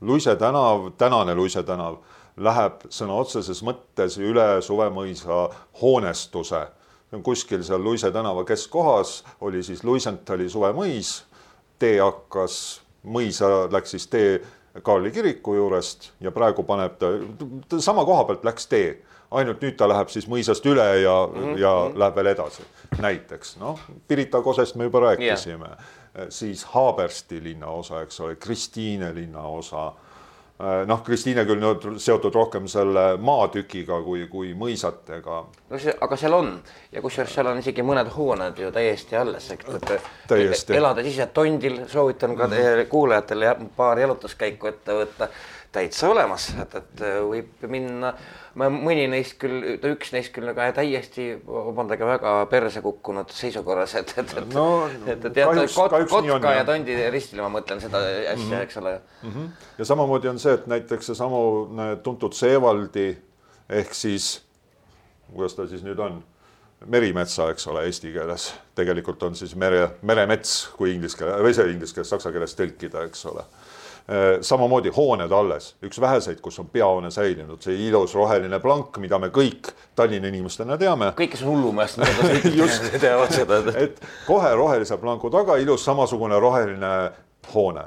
[0.00, 1.98] Luise tänav, tänane Luise tänav
[2.36, 5.48] läheb sõna otseses mõttes üle Suvemõisa
[5.82, 6.66] hoonestuse.
[7.22, 11.24] kuskil seal Luise tänava keskkohas oli siis Luisenthali suvemõis,
[11.78, 14.40] tee hakkas, mõisa läks siis tee
[14.82, 17.06] Kaarli kiriku juurest ja praegu paneb ta,
[17.68, 18.92] ta sama koha pealt läks tee,
[19.30, 21.58] ainult nüüd ta läheb siis mõisast üle ja mm, -hmm.
[21.58, 22.62] ja läheb veel edasi.
[22.98, 29.92] näiteks noh, Pirita Kosest me juba rääkisime yeah., siis Haabersti linnaosa, eks ole, Kristiine linnaosa
[30.86, 35.38] noh, Kristiine küll nüüd seotud rohkem selle maatükiga kui, kui mõisatega.
[35.70, 36.50] no see, aga seal on
[36.92, 39.64] ja kusjuures seal on isegi mõned hooned ju täiesti alles, et
[40.28, 40.76] täiesti.
[40.76, 45.30] elades ise tondil, soovitan ka teie kuulajatele paar jalutuskäiku ette võtta.
[45.72, 48.10] Täitsa olemas, et, et võib minna,
[48.58, 54.34] mõni neist küll, üks neist küll nagu täiesti, vabandage, väga perse kukkunud seisukorras, et, et,
[54.42, 58.34] et no, et, et teate, kot, kotka on, ja tondi ristile ma mõtlen seda asja
[58.34, 58.64] mm, -hmm.
[58.66, 59.30] eks ole mm.
[59.30, 59.48] -hmm.
[59.78, 63.08] ja samamoodi on see, et näiteks seesamune tuntud Seevaldi
[63.68, 64.42] ehk siis,
[65.32, 66.22] kuidas ta siis nüüd on
[66.86, 71.68] merimetsa, eks ole, eesti keeles tegelikult on siis mere, meremets, kui inglise keele või see
[71.72, 73.44] inglise keeles, saksa keeles tõlkida, eks ole.
[74.10, 79.20] Äh, samamoodi hooned alles, üks väheseid, kus on peahoone säilinud, see ilus roheline plank, mida
[79.22, 81.12] me kõik Tallinna inimestena teame.
[81.18, 82.00] kõik, kes on hullumeest
[83.04, 83.62] teavad seda.
[83.78, 86.94] et kohe rohelise planku taga ilus samasugune roheline
[87.54, 87.86] hoone.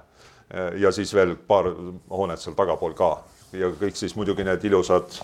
[0.54, 1.68] Äh, ja siis veel paar
[2.10, 3.18] hoonet seal tagapool ka.
[3.54, 5.20] Ja kõik siis muidugi need ilusad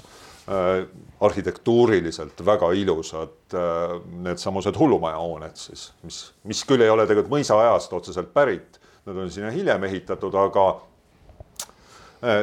[0.49, 0.85] Äh,
[1.21, 3.91] arhitektuuriliselt väga ilusad äh,
[4.23, 9.51] needsamused hullumajahooned siis, mis, mis küll ei ole tegelikult mõisaajast otseselt pärit, nad on sinna
[9.53, 10.63] hiljem ehitatud, aga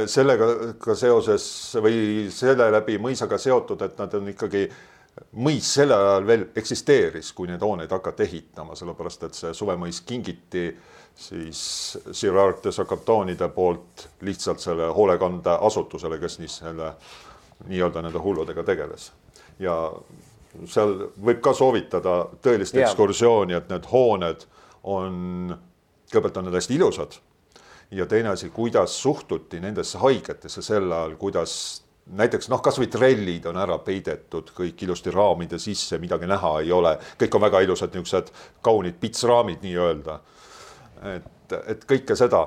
[0.07, 0.47] sellega
[0.81, 1.47] ka seoses
[1.85, 4.63] või selle läbi mõisaga seotud, et nad on ikkagi,
[5.45, 10.71] mõis sellel ajal veel eksisteeris, kui neid hooneid hakati ehitama, sellepärast et see suvemõis kingiti
[11.17, 16.93] siis Sir Arthur Sakatoonide poolt lihtsalt selle hoolekandeasutusele, kes siis selle
[17.69, 19.13] nii-öelda nende hulludega tegeles.
[19.59, 19.93] ja
[20.69, 20.93] seal
[21.25, 22.89] võib ka soovitada tõelist yeah.
[22.89, 24.45] ekskursiooni, et need hooned
[24.85, 25.57] on,
[26.13, 27.17] kõigepealt on need hästi ilusad
[27.91, 31.53] ja teine asi, kuidas suhtuti nendesse haigetesse sel ajal, kuidas
[32.07, 36.97] näiteks noh, kasvõi trellid on ära peidetud kõik ilusti raamide sisse, midagi näha ei ole,
[37.19, 40.21] kõik on väga ilusad niisugused kaunid pitsraamid nii-öelda.
[41.15, 42.47] et, et kõike seda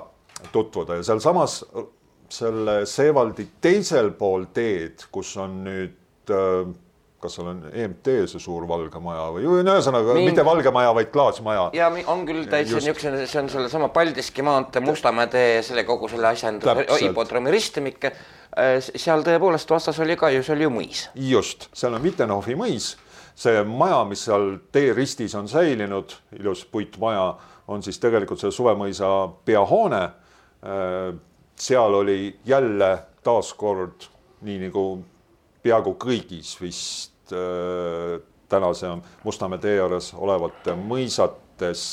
[0.52, 1.62] tutvuda ja sealsamas
[2.30, 6.70] selle Seevaldi teisel pool teed, kus on nüüd äh,
[7.20, 10.32] kas seal on EMT see suur valge maja või ühesõnaga Mingi...
[10.32, 11.66] mitte valge maja, vaid klaasmaja.
[11.76, 16.32] ja on küll täitsa niisugune, see on sellesama Paldiski maantee, Mustamäe tee, selle kogu selle
[16.32, 18.10] asja enda hipodroomi ristimik.
[18.10, 21.06] Äh, seal tõepoolest vastas oli ka ju, see oli ju mõis.
[21.30, 22.94] just, seal on Wittenhofi mõis,
[23.38, 27.34] see maja, mis seal tee ristis on säilinud, ilus puitmaja,
[27.70, 29.12] on siis tegelikult selle Suvemõisa
[29.46, 31.20] peahoone äh,
[31.60, 34.08] seal oli jälle taaskord
[34.42, 34.84] nii nagu
[35.64, 38.20] peaaegu kõigis vist äh,
[38.50, 41.84] tänase Mustamäe tee ääres olevate mõisates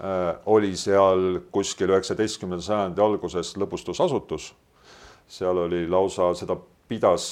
[0.00, 4.52] äh, oli seal kuskil üheksateistkümnenda sajandi alguses lõbustusasutus.
[5.28, 6.56] seal oli lausa, seda
[6.88, 7.26] pidas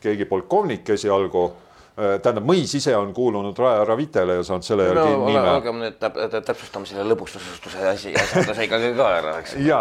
[0.00, 1.50] keegi polkovnik esialgu
[1.94, 5.42] Äh, tähendab, mõis ise on kuulunud Rae Ravitele ja saanud selle järgi no, nime.
[5.46, 6.16] olgem nüüd täp
[6.48, 9.52] täpsustame selle lõbustusasutuse asi, asjanduse ikkagi ka ära, eks.
[9.62, 9.78] ja,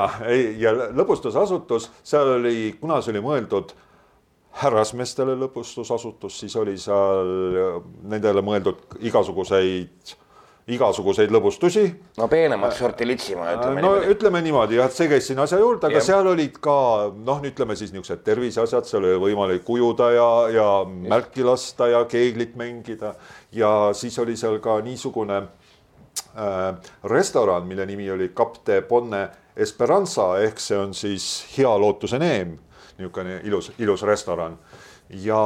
[0.62, 3.74] ja lõbustusasutus, seal oli, kuna see oli mõeldud
[4.62, 7.32] härrasmeestele lõbustusasutus, siis oli seal
[8.10, 10.14] nendele mõeldud igasuguseid
[10.72, 11.84] igasuguseid lõbustusi.
[12.18, 14.12] no peenemat sorti litsima, ütleme no, niimoodi.
[14.14, 16.06] ütleme niimoodi jah, et see käis sinna asja juurde, aga ja.
[16.06, 16.76] seal olid ka
[17.18, 22.56] noh, ütleme siis niisugused terviseasjad, seal oli võimalik ujuda ja, ja märki lasta ja keeglit
[22.60, 23.16] mängida
[23.52, 26.70] ja siis oli seal ka niisugune äh,
[27.12, 29.26] restoran, mille nimi oli Capte Bonne
[29.60, 32.56] Esperanza ehk see on siis Hea lootuse neem,
[33.04, 34.58] niisugune ilus, ilus restoran
[35.24, 35.44] ja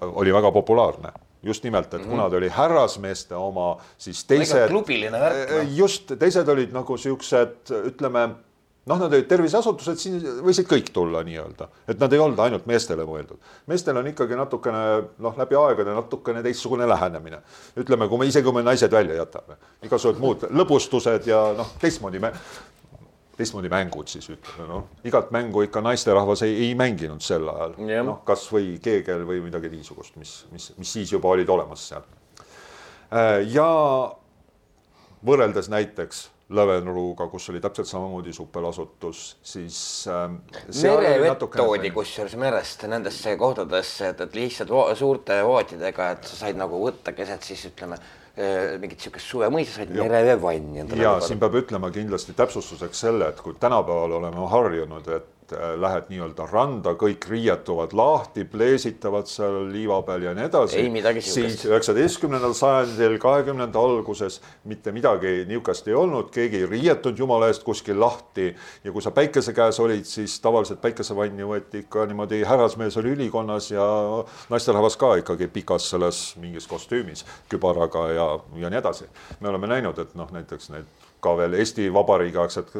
[0.00, 1.12] oli väga populaarne
[1.44, 2.10] just nimelt, et mm -hmm.
[2.10, 4.68] kuna ta oli härrasmeeste oma, siis teised.
[4.68, 5.62] klubiline värk no..
[5.76, 8.28] just, teised olid nagu siuksed, ütleme
[8.86, 13.06] noh, nad olid terviseasutused, siin võisid kõik tulla nii-öelda, et nad ei olnud ainult meestele
[13.08, 13.40] mõeldud.
[13.66, 14.84] meestel on ikkagi natukene
[15.18, 17.42] noh, läbi aegade natukene teistsugune lähenemine.
[17.76, 22.20] ütleme, kui me isegi, kui me naised välja jätame, igasugused muud lõbustused ja noh, teistmoodi
[22.20, 22.32] me
[23.36, 28.20] teistmoodi mängud siis ütleme, noh, igat mängu ikka naisterahvas ei, ei mänginud sel ajal, noh,
[28.26, 32.06] kasvõi keegel või midagi niisugust, mis, mis, mis siis juba olid olemas seal.
[33.14, 33.66] Äh, ja
[35.26, 39.78] võrreldes näiteks Lõvenruuga, kus oli täpselt samamoodi supelasutus, siis
[40.12, 40.26] äh,.
[40.82, 46.60] merevett toodi kusjuures merest nendesse kohtadesse, et, et lihtsalt vo suurte vootidega, et sa said
[46.60, 47.96] nagu võtta keset siis ütleme
[48.34, 51.04] mingit niisugust suvemõisa, said mereveevanni endale.
[51.04, 56.08] ja siin peab ütlema kindlasti täpsustuseks selle, et kui tänapäeval oleme harjunud, et Äh, lähed
[56.08, 60.84] nii-öelda randa, kõik riietuvad lahti, pleesitavad seal liiva peal ja nii edasi.
[61.20, 67.64] siis üheksateistkümnendal sajandil, kahekümnenda alguses mitte midagi niisugust ei olnud, keegi ei riietunud jumala eest
[67.66, 68.50] kuskil lahti
[68.84, 73.70] ja kui sa päikese käes olid, siis tavaliselt päikesevanni võeti ikka niimoodi, härrasmees oli ülikonnas
[73.70, 73.86] ja
[74.50, 78.28] naisterahvas ka ikkagi pikas selles mingis kostüümis, kübaraga ja,
[78.60, 79.10] ja nii edasi.
[79.40, 82.72] me oleme näinud, et noh, näiteks need ka veel Eesti Vabariigi aegsed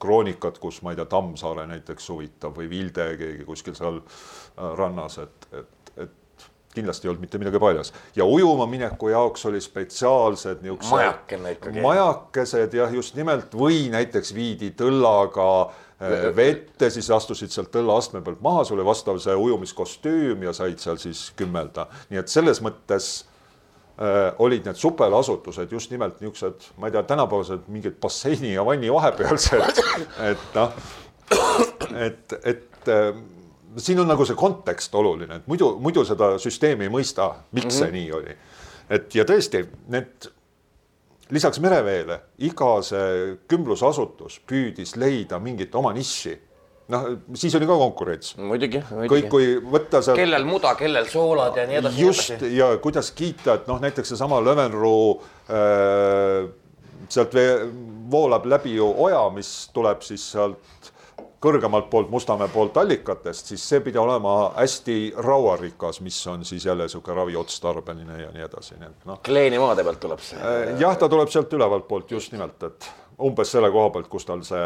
[0.00, 5.18] kroonikat, kus ma ei tea, Tammsaare näiteks suvitab või Vilde keegi kuskil seal äh, rannas,
[5.22, 7.92] et, et, et kindlasti ei olnud mitte midagi paljas.
[8.16, 11.84] ja ujuma mineku jaoks oli spetsiaalsed niisugused majakene ikkagi.
[11.84, 18.44] majakesed jah, just nimelt või näiteks viidi tõllaga äh, vette, siis astusid sealt õlleastme pealt
[18.44, 23.10] maha, sul oli vastav see ujumiskostüüm ja said seal siis kümmelda, nii et selles mõttes
[23.24, 23.34] äh,
[24.38, 29.82] olid need supelasutused just nimelt niisugused, ma ei tea, tänapäevased mingid basseini ja vanni vahepealsed,
[30.30, 30.76] et noh,
[31.98, 33.10] et, et äh,
[33.76, 37.70] siin on nagu see kontekst oluline, et muidu, muidu seda süsteemi ei mõista, miks mm
[37.70, 37.78] -hmm.
[37.78, 38.36] see nii oli.
[38.90, 40.30] et ja tõesti, need
[41.30, 46.38] lisaks mereveele iga see kümblusasutus püüdis leida mingit oma nišši
[46.92, 48.36] noh, siis oli ka konkurents.
[48.36, 49.10] muidugi, muidugi.
[49.14, 50.18] kõik, kui võtta seal.
[50.18, 52.00] kellel muda, kellel soolad ja nii edasi.
[52.02, 56.48] just ja kuidas kiita, et noh, näiteks seesama Lövenruu äh,
[57.08, 57.36] sealt
[58.10, 60.92] voolab läbi ju oja, mis tuleb siis sealt
[61.38, 66.88] kõrgemalt poolt Mustamäe poolt allikatest, siis see pidi olema hästi rauarikas, mis on siis jälle
[66.88, 69.20] niisugune raviotstarbeline ja nii edasi, nii et noh.
[69.24, 70.40] Kleeni maade pealt tuleb see?
[70.40, 72.90] Äh, jah, ta tuleb sealt ülevalt poolt just nimelt, et
[73.22, 74.64] umbes selle koha pealt, kus tal see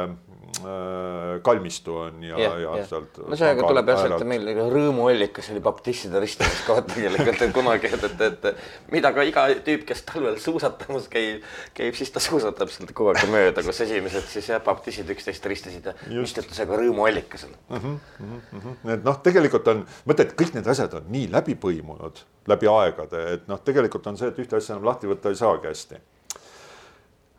[1.43, 3.19] kalmistu on ja, ja, ja, ja sealt.
[3.29, 8.93] no see tuleb jah sealt meil rõõmuallikas oli baptistide ristimiskoht tegelikult, kunagi, et, et, et
[8.95, 11.47] mida ka iga tüüp, kes talvel suusatamas käib,
[11.77, 15.89] käib, siis ta suusatab sealt kogu aeg mööda, kus esimesed siis jah, baptistid üksteist ristisid
[15.91, 17.83] ja mistõttu see ka rõõmuallikas on mm.
[17.83, 18.95] -hmm, mm -hmm.
[18.97, 23.27] et noh, tegelikult on, mõtle, et kõik need asjad on nii läbi põimunud läbi aegade,
[23.37, 26.01] et noh, tegelikult on see, et ühte asja enam lahti võtta ei saagi hästi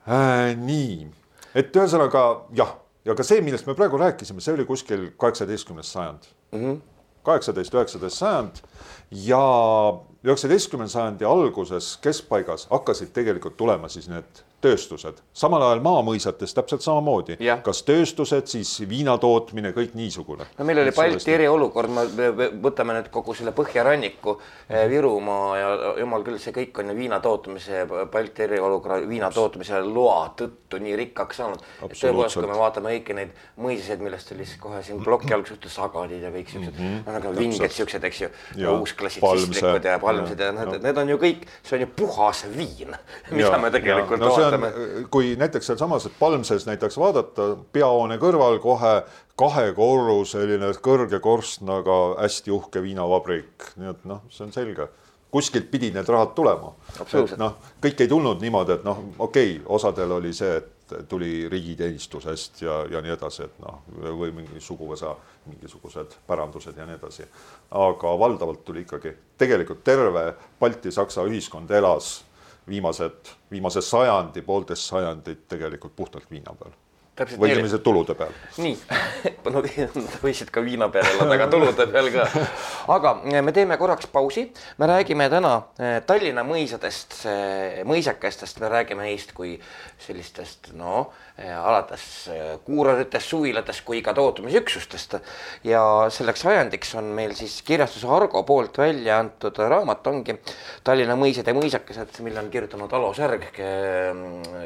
[0.08, 0.56] äh,.
[0.60, 1.08] nii,
[1.56, 2.24] et ühesõnaga
[2.56, 6.60] jah ja ka see, millest me praegu rääkisime, see oli kuskil kaheksateistkümnes sajand mm.
[6.60, 6.82] -hmm
[7.24, 8.62] kaheksateist, üheksateist sajand
[9.26, 9.44] ja
[10.26, 17.38] üheksateistkümnenda sajandi alguses, keskpaigas hakkasid tegelikult tulema siis need tööstused, samal ajal maamõisates täpselt samamoodi,
[17.65, 20.47] kas tööstused, siis viina tootmine, kõik niisugune.
[20.58, 22.30] no meil oli Balti eriolukord, me
[22.63, 24.38] võtame nüüd kogu selle põhjaranniku
[24.69, 29.82] eh, Virumaa ja jumal küll, see kõik on ju viina tootmise, Balti eriolukorra viina tootmise
[29.86, 31.65] loa tõttu nii rikkaks saanud.
[31.84, 35.71] tõepoolest, kui me vaatame kõiki neid mõisaseid, millest oli siis kohe siin ploki alguses juttu,
[35.73, 36.78] sagadid ja kõik siuksed.
[36.78, 37.17] Mm, -hmm.
[37.17, 38.32] nagu vinged siuksed, eks ju,
[38.73, 42.95] uusklassitsistlikud ja palmsed ja need, need on ju kõik, see on ju puhas viin,
[43.32, 48.60] mida ja, me tegelikult ja, no, vaatame, kui näiteks sealsamas Palmses näiteks vaadata, peahoone kõrval
[48.63, 48.96] kohe
[49.39, 54.89] kahekorruseline kõrge korstnaga hästi uhke viinavabrik, nii et noh, see on selge
[55.34, 56.76] kuskilt pidid need rahad tulema.
[57.02, 61.48] et noh, kõik ei tulnud niimoodi, et noh, okei okay,, osadel oli see, et tuli
[61.50, 63.80] riigiteenistusest ja, ja nii edasi, et noh,
[64.20, 65.16] või mingi suguvõsa
[65.48, 67.26] mingisugused pärandused ja nii edasi.
[67.72, 70.28] aga valdavalt tuli ikkagi, tegelikult terve
[70.60, 72.20] Balti-Saksa ühiskond elas
[72.67, 76.73] viimased, viimase sajandi, poolteist sajandit tegelikult puhtalt viina peal
[77.13, 78.32] või ütleme siis tulude peal.
[78.58, 78.73] nii,
[79.54, 82.26] nad võisid ka viina peal elada, aga tulude peal ka.
[82.95, 84.47] aga eh, me teeme korraks pausi,
[84.82, 87.19] me räägime täna eh, Tallinna mõisadest,
[87.89, 89.54] mõisakestest, me räägime neist kui
[90.02, 92.04] sellistest noh, alates
[92.65, 95.15] kuuraritest, suvilatest kui ka tootmisüksustest.
[95.69, 100.38] ja selleks ajendiks on meil siis kirjastuse Argo poolt välja antud raamat ongi
[100.84, 103.49] Tallinna mõisad ja mõisakesed, mille on kirjutanud Alo Särg,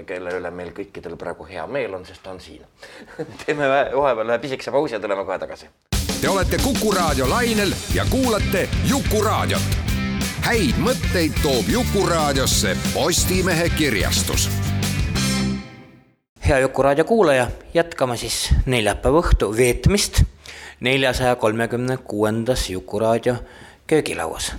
[0.07, 2.61] kelle üle meil kõikidel praegu hea meel on, sest ta on on siin
[3.45, 5.69] teeme vahepeal ühe pisikese pausi ja tuleme kohe tagasi.
[6.21, 9.75] Te olete Kuku raadio lainel ja kuulate Jukuraadiot.
[10.47, 14.49] häid mõtteid toob Jukuraadiosse Postimehe kirjastus
[16.47, 20.21] hea Jukuraadio kuulaja, jätkame siis neljapäeva õhtu veetmist
[20.79, 23.35] neljasaja kolmekümne kuuendas Jukuraadio
[23.87, 24.53] köögilauas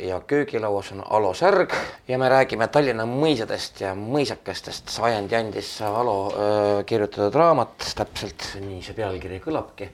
[0.00, 1.72] ja köögilauas on Alo Särg
[2.08, 4.88] ja me räägime Tallinna mõisadest ja mõisakestest.
[4.92, 9.90] sajandi andis Alo öö, kirjutatud raamat, täpselt nii see pealkiri kõlabki.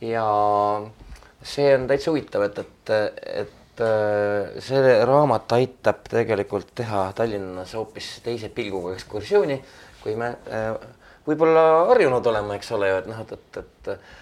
[0.00, 0.26] ja
[1.42, 2.94] see on täitsa huvitav, et, et,
[3.42, 3.84] et
[4.62, 9.62] see raamat aitab tegelikult teha Tallinnas hoopis teise pilguga ekskursiooni,
[10.02, 10.34] kui me
[11.26, 13.32] võib-olla harjunud oleme, eks ole ju, et noh, et,
[13.62, 13.62] et,
[13.94, 14.21] et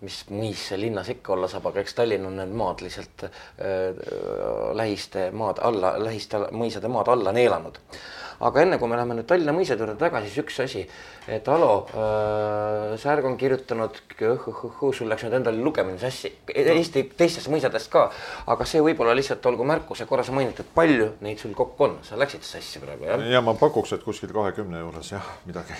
[0.00, 3.32] mis see linnas ikka olla saab, aga eks Tallinn on need maad lihtsalt äh,
[4.76, 7.80] lähiste maad alla, lähiste mõisade maad alla neelanud.
[8.40, 10.82] Aga enne kui me läheme nüüd Tallinna mõisade juurde tagasi, siis üks asi,
[11.32, 17.90] et Alo äh,, Särg on kirjutanud, sul läks nüüd endal lugemine sassi, Eesti teistest mõisadest
[17.92, 18.06] ka,
[18.52, 21.88] aga see võib-olla lihtsalt olgu märkus ja korra sa mainid, et palju neid sul kokku
[21.88, 23.26] on, sa läksid sassi praegu jah?
[23.36, 25.76] ja ma pakuks, et kuskil kahekümne juures jah, midagi.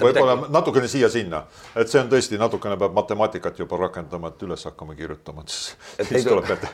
[0.00, 1.42] Võib-olla natukene siia-sinna,
[1.74, 5.74] et see on tõesti natukene peab matemaatikat juba rakendama, et üles hakkama kirjutama, et siis,
[6.06, 6.70] siis tuleb ette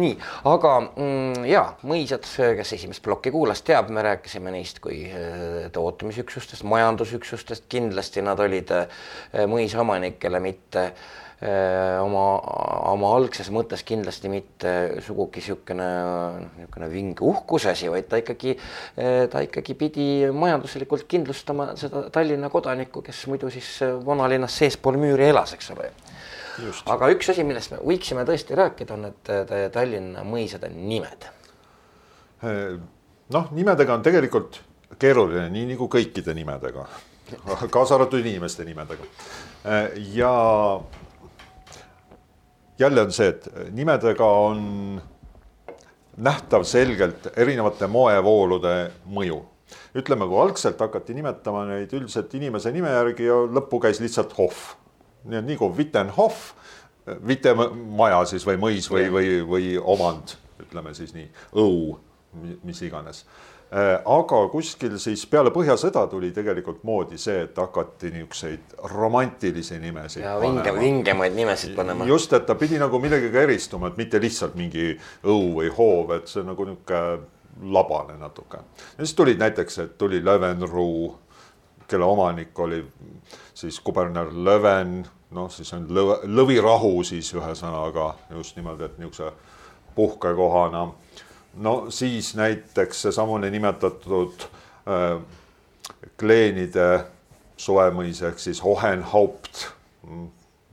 [0.00, 0.14] nii,
[0.48, 2.26] aga mm, ja mõisad,
[2.58, 8.72] kes esimest plokki kuulas, teab, me rääkisime neist kui äh, tootmisüksustest, majandusüksustest, kindlasti nad olid
[8.76, 9.06] äh,
[9.48, 12.26] mõisaomanikele mitte äh, oma,
[12.92, 14.74] oma algses mõttes kindlasti mitte
[15.06, 15.88] sugugi niisugune,
[16.58, 18.56] niisugune vinge uhkusasi, vaid ta ikkagi,
[19.32, 25.56] ta ikkagi pidi majanduslikult kindlustama seda Tallinna kodanikku, kes muidu siis vanalinnas seespool müüri elas,
[25.56, 25.92] eks ole
[26.92, 31.28] aga üks asi, millest me võiksime tõesti rääkida, on need Tallinna mõisade nimed.
[33.34, 34.60] noh, nimedega on tegelikult
[35.00, 36.86] keeruline, nii nagu kõikide nimedega,
[37.74, 39.08] kaasa arvatud inimeste nimedega.
[40.14, 40.32] ja
[42.78, 44.64] jälle on see, et nimedega on
[46.16, 48.78] nähtav selgelt erinevate moevoolude
[49.12, 49.42] mõju
[49.96, 54.74] ütleme, kui algselt hakati nimetama neid üldiselt inimese nime järgi ja lõppu käis lihtsalt Hoff
[55.30, 56.52] nagu Wittenhof,
[57.26, 61.28] Wittemaja siis või mõis või, või, või omand, ütleme siis nii,
[61.62, 61.94] õu,
[62.66, 68.74] mis iganes äh, aga kuskil siis peale Põhjasõda tuli tegelikult moodi see, et hakati niisuguseid
[68.92, 70.24] romantilisi nimesid.
[70.24, 72.08] ja vinge, vingemaid nimesid panema.
[72.10, 74.92] just, et ta pidi nagu millegagi eristuma, et mitte lihtsalt mingi
[75.24, 78.58] õu või hoov, et see nagu niisugune labane natuke.
[78.98, 81.14] ja siis tulid näiteks, et tuli Löwenruu,
[81.88, 82.82] kelle omanik oli
[83.54, 85.06] siis kuberner Löwen
[85.36, 89.32] noh, siis on lõv, lõvirahu siis ühesõnaga just nimelt, et niisuguse
[89.96, 90.86] puhkekohana.
[91.54, 94.48] no siis näiteks seesamune nimetatud
[94.88, 95.20] äh,
[96.16, 96.88] kleenide
[97.56, 99.66] suvemõis ehk siis Hohenhaupt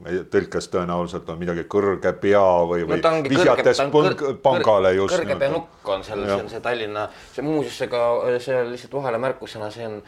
[0.03, 5.15] tõlkes tõenäoliselt on midagi kõrge pea või, või no, vihjates kõrge, pangale just.
[5.15, 8.01] kõrge penukk on seal, see on see Tallinna, see muuseas, ega
[8.43, 9.99] see lihtsalt vahele märkusena, see on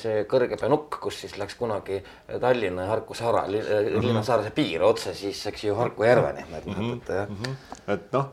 [0.00, 2.00] see kõrge penukk, kus siis läks kunagi
[2.40, 6.68] Tallinna ja Harku saare -hmm., Linnasaare see piir otse siis, eks ju, Harku järveni, et
[6.68, 7.36] et jah mm.
[7.42, 7.92] -hmm.
[7.94, 8.32] et noh,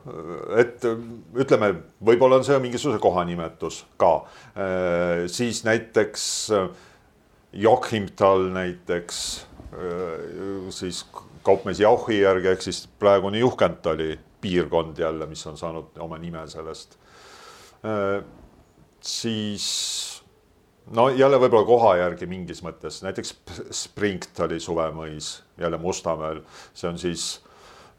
[0.57, 0.87] et
[1.45, 4.13] ütleme, võib-olla on see mingisuguse kohanimetus ka,
[5.27, 6.51] siis näiteks
[7.51, 9.50] Joachimtal näiteks Äh,
[10.69, 11.05] siis
[11.43, 16.97] kaupmees Jauchi järgi ehk siis praegune Juhkentali piirkond jälle, mis on saanud oma nime sellest.
[17.85, 18.23] Äh,
[19.01, 19.67] siis
[20.95, 23.35] no jälle võib-olla koha järgi mingis mõttes, näiteks
[23.83, 26.41] Springtali suvemõis jälle Mustamäel,
[26.73, 27.27] see on siis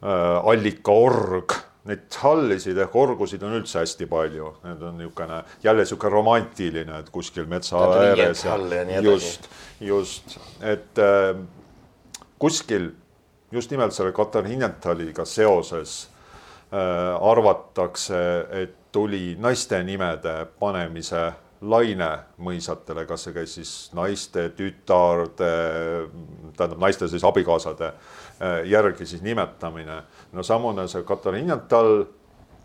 [0.02, 1.56] äh, allikaorg,
[1.90, 7.10] neid hallisid ehk orgusid on üldse hästi palju, need on niisugune jälle niisugune romantiline, et
[7.14, 8.44] kuskil metsa ääres
[9.02, 11.34] just, just, et äh,
[12.42, 12.90] kuskil
[13.52, 16.08] just nimelt selle Katariinentaliga seoses
[16.72, 18.22] äh, arvatakse,
[18.62, 21.30] et tuli naiste nimede panemise
[21.62, 22.08] laine
[22.42, 25.52] mõisatele, kas see käis siis naiste, tütarde,
[26.56, 30.02] tähendab naiste siis abikaasade äh, järgi siis nimetamine.
[30.32, 32.04] no samune see Katariinental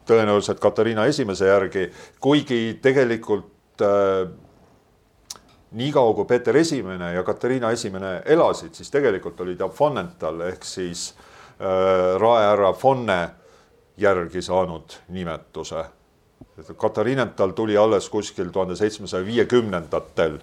[0.08, 1.90] tõenäoliselt Katariina esimese järgi,
[2.24, 4.26] kuigi tegelikult äh,
[5.72, 11.14] niikaua kui Peeter Esimene ja Katariina Esimene elasid, siis tegelikult oli ta Fonnental ehk siis
[11.14, 13.30] äh, raehärra Fonne
[13.98, 15.86] järgi saanud nimetuse.
[16.78, 20.40] Katariinental tuli alles kuskil tuhande seitsmesaja viiekümnendatel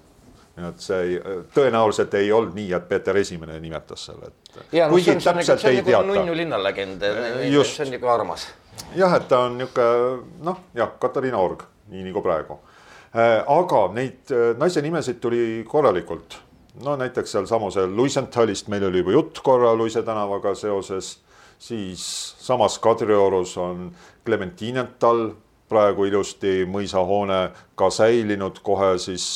[0.54, 1.14] nii et see ei,
[1.54, 4.60] tõenäoliselt ei olnud nii, et Peeter Esimene nimetas selle, et.
[4.72, 8.46] ja see on, see on nagu, see on nagu nunnu linnalegend, see on nagu armas.
[8.94, 12.73] jah, et ta on niisugune noh, jah, Katariina org, nii nagu praegu Äh,
[13.14, 16.40] aga neid äh, naise nimesid tuli korralikult.
[16.84, 21.20] no näiteks sealsamusel Luisenthalist meil oli juba jutt korra Luise tänavaga seoses,
[21.58, 23.92] siis samas Kadriorus on
[24.26, 25.30] Clementinental
[25.68, 29.26] praegu ilusti mõisahoone ka säilinud kohe siis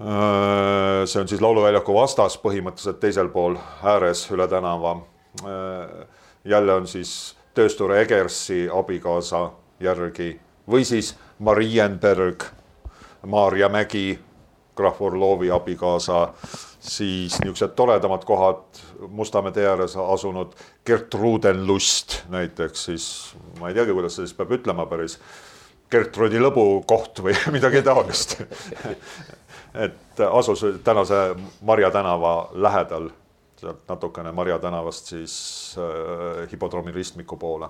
[0.00, 5.00] äh, see on siis Lauluväljaku vastas põhimõtteliselt teisel pool ääres üle tänava.
[6.44, 12.44] jälle on siis tööstur Egersi abikaasa järgi või siis Marienberg,
[13.26, 14.18] Maarja Mägi,
[14.76, 16.28] krahv Orlovi abikaasa,
[16.80, 20.54] siis niisugused toredamad kohad Mustamäe tee ääres asunud
[20.86, 23.06] Gertrudenlust näiteks siis,
[23.60, 25.18] ma ei teagi, kuidas seda siis peab ütlema päris,
[25.90, 28.38] Gertrudi lõbu koht või midagi taolist
[29.74, 33.10] et asus tänase Marja tänava lähedal,
[33.60, 35.34] sealt natukene Marja tänavast siis
[35.78, 37.68] äh, hipodroomi ristmiku poole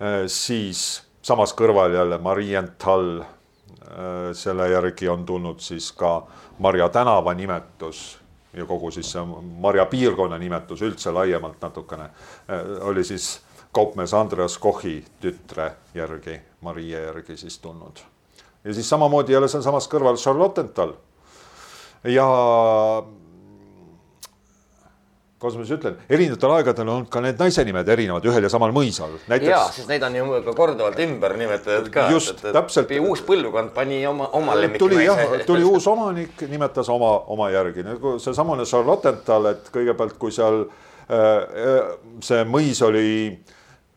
[0.00, 0.24] äh,.
[0.26, 6.22] siis samas kõrval jälle Marienthal, äh, selle järgi on tulnud siis ka
[6.58, 8.18] Marja tänava nimetus
[8.56, 9.24] ja kogu siis see
[9.60, 13.40] Marja piirkonna nimetus üldse laiemalt natukene äh, oli siis
[13.72, 18.00] kaupmees Andreas Kochi tütre järgi, Marie järgi siis tulnud.
[18.64, 20.96] ja siis samamoodi jälle sealsamas kõrval Charlottenthal
[22.04, 22.28] ja
[25.38, 28.72] kuidas ma siis ütlen, erinevatel aegadel on ka need naise nimed erinevad ühel ja samal
[28.74, 29.12] mõisal.
[29.38, 32.08] ja, sest neid on ju ka korduvalt ümber nimetatud ka.
[32.10, 32.90] just, täpselt.
[32.98, 37.86] uus põlvkond pani oma, oma lemmiki tuli jah, tuli uus omanik, nimetas oma, oma järgi
[37.86, 40.64] nagu seesamane Charlottenthal, et kõigepealt, kui seal
[41.06, 43.12] äh, see mõis oli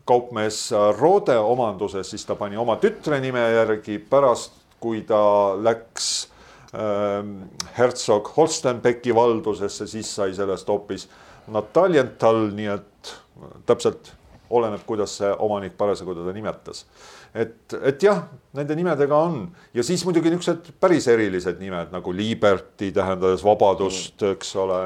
[0.06, 0.68] kaupmees
[0.98, 5.24] Rode omanduses, siis ta pani oma tütre nime järgi, pärast kui ta
[5.58, 6.08] läks
[6.70, 7.18] äh,
[7.78, 11.08] hertsog Holstenbecki valdusesse, siis sai sellest hoopis
[11.50, 13.14] Nataljental, nii et
[13.66, 14.12] täpselt
[14.52, 16.84] oleneb, kuidas see omanik parasjagu teda nimetas.
[17.34, 18.26] et, et jah,
[18.56, 24.36] nende nimedega on ja siis muidugi niisugused päris erilised nimed nagu Liberty tähendades vabadust, mm.
[24.36, 24.80] eks ole.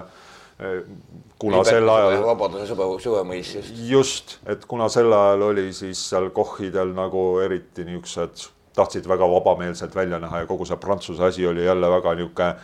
[1.38, 2.22] kuna Liberty sel ajal.
[2.24, 3.50] vabaduse suve, suvemõis
[3.90, 4.38] just.
[4.46, 10.20] et kuna sel ajal oli siis seal kohhidel nagu eriti niisugused, tahtsid väga vabameelselt välja
[10.22, 12.54] näha ja kogu see Prantsuse asi oli jälle väga niisugune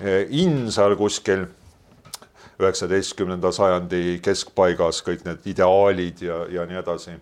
[0.00, 1.48] eh, in seal kuskil
[2.60, 7.16] üheksateistkümnenda sajandi keskpaigas kõik need ideaalid ja, ja nii edasi.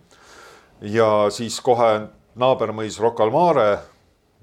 [0.80, 1.92] ja siis kohe
[2.38, 3.70] naabermõis Rocca al Mare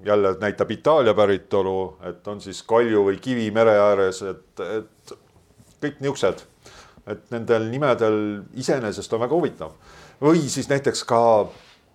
[0.06, 5.14] jälle näitab Itaalia päritolu, et on siis kalju või kivi mere ääres, et, et
[5.82, 6.44] kõik niisugused,
[7.08, 8.18] et nendel nimedel
[8.60, 9.72] iseenesest on väga huvitav.
[10.22, 11.22] või siis näiteks ka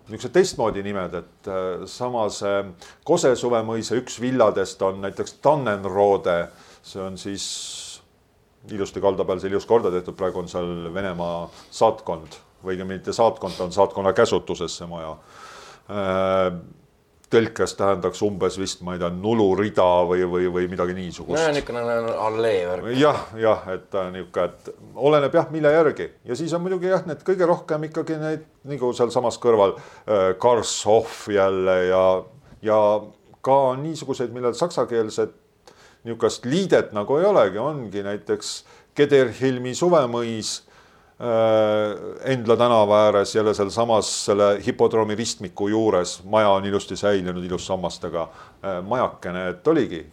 [0.09, 2.65] niisugused teistmoodi nimed, et äh, sama see
[3.05, 6.49] Kose suvemõisa üks villadest on näiteks Tannenrode,
[6.83, 7.47] see on siis
[8.69, 13.15] ilusti kalda peal see ilus korda tehtud, praegu on seal Venemaa saatkond või õigemini mitte
[13.17, 15.15] saatkond, ta on saatkonna käsutuses, see maja.
[15.91, 16.51] Äh,
[17.31, 21.39] tõlkes tähendaks umbes vist, ma ei tea, nulurida või, või, või midagi niisugust.
[21.39, 21.83] no niisugune
[22.27, 22.89] allee värk.
[22.99, 24.71] jah, jah, et niisugune, et
[25.09, 28.91] oleneb jah, mille järgi ja siis on muidugi jah, need kõige rohkem ikkagi neid nagu
[28.99, 32.05] sealsamas kõrval äh, Karshof jälle ja,
[32.67, 32.81] ja
[33.47, 35.37] ka niisuguseid, millel saksakeelsed
[36.05, 38.53] niisugust liidet nagu ei olegi, ongi näiteks
[38.95, 40.55] Kederhilmi suvemõis
[41.21, 47.67] äh, Endla tänava ääres jälle sealsamas selle hipodroomi ristmiku juures, maja on ilusti säilinud, ilus
[47.67, 50.07] sammastega äh, majakene, et oligi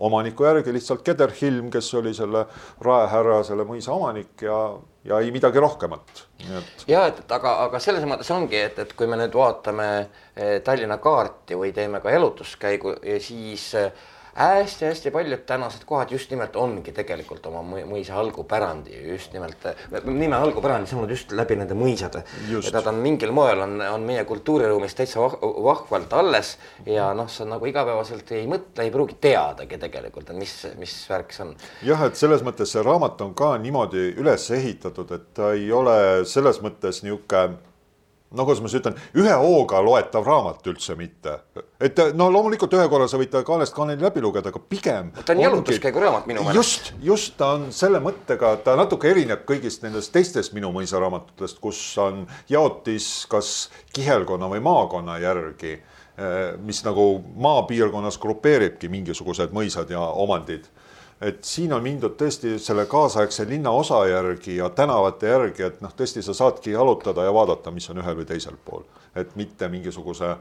[0.00, 2.46] omaniku järgi lihtsalt Kederhilm, kes oli selle
[2.80, 4.56] raehärra, selle mõisa omanik ja,
[5.04, 6.22] ja ei midagi rohkemat.
[6.40, 6.86] Et...
[6.88, 10.56] ja et, et aga, aga selles mõttes ongi, et, et kui me nüüd vaatame eh,
[10.64, 13.92] Tallinna kaarti või teeme ka jalutuskäigu, siis äh,
[14.34, 19.66] hästi-hästi paljud tänased kohad just nimelt ongi tegelikult oma mõisa algupärandi just nimelt,
[20.04, 22.22] nime algupärandi saanud just läbi nende mõisade.
[22.72, 26.56] nad on mingil moel on, on meie kultuuriruumis täitsa vah, vahvalt alles
[26.86, 31.46] ja noh, sa nagu igapäevaselt ei mõtle, ei pruugi teadagi tegelikult, mis, mis värk see
[31.46, 31.56] on.
[31.86, 36.24] jah, et selles mõttes see raamat on ka niimoodi üles ehitatud, et ta ei ole
[36.28, 37.69] selles mõttes niisugune
[38.30, 41.36] no kuidas ma siis ütlen, ühe hooga loetav raamat üldse mitte.
[41.80, 45.10] et no loomulikult ühe korra sa võid ta kaanest kaaneni läbi lugeda, aga pigem.
[45.24, 46.58] ta on jalutuskäiguraamat minu meelest.
[46.60, 51.60] just, just ta on selle mõttega, ta natuke erineb kõigist nendest teistest Minu mõisa raamatutest,
[51.62, 55.76] kus on jaotis kas kihelkonna või maakonna järgi,
[56.18, 57.06] eh, mis nagu
[57.36, 60.68] maapiirkonnas grupeeribki mingisugused mõisad ja omandid
[61.20, 66.22] et siin on mindud tõesti selle kaasaegse linnaosa järgi ja tänavate järgi, et noh, tõesti
[66.24, 70.36] sa saadki jalutada ja vaadata, mis on ühel või teisel pool, et mitte mingisuguse,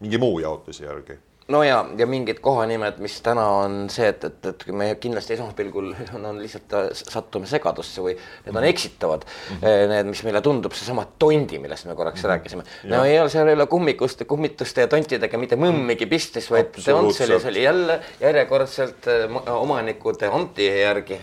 [0.00, 1.18] mingi muu jaotuse järgi
[1.52, 5.92] no ja, ja mingid kohanimed, mis täna on see, et, et, et me kindlasti esmaspilgul
[6.16, 8.70] on, on lihtsalt äh, sattume segadusse või need on mhm.
[8.70, 9.60] eksitavad mm.
[9.60, 9.90] -hmm.
[9.92, 12.32] Need, mis meile tundub, seesama tondi, millest me korraks mm -hmm.
[12.32, 12.62] rääkisime.
[12.92, 16.94] no ei ole, seal ei ole kummikuste, kummituste ja tontidega mitte mõmmigi pistist, vaid see
[16.94, 21.20] on sellisel jälle järjekordselt äh, omanikud anti järgi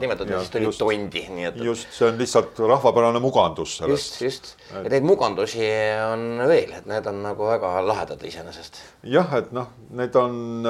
[0.00, 1.60] nimetatud, siis tuli just, tondi, nii et.
[1.70, 4.20] just, see on lihtsalt rahvapärane mugandus sellest.
[4.20, 5.68] just, just, ja neid mugandusi
[6.12, 8.80] on veel, et need on nagu väga lahedad iseenesest.
[9.02, 10.64] jah, et noh, need on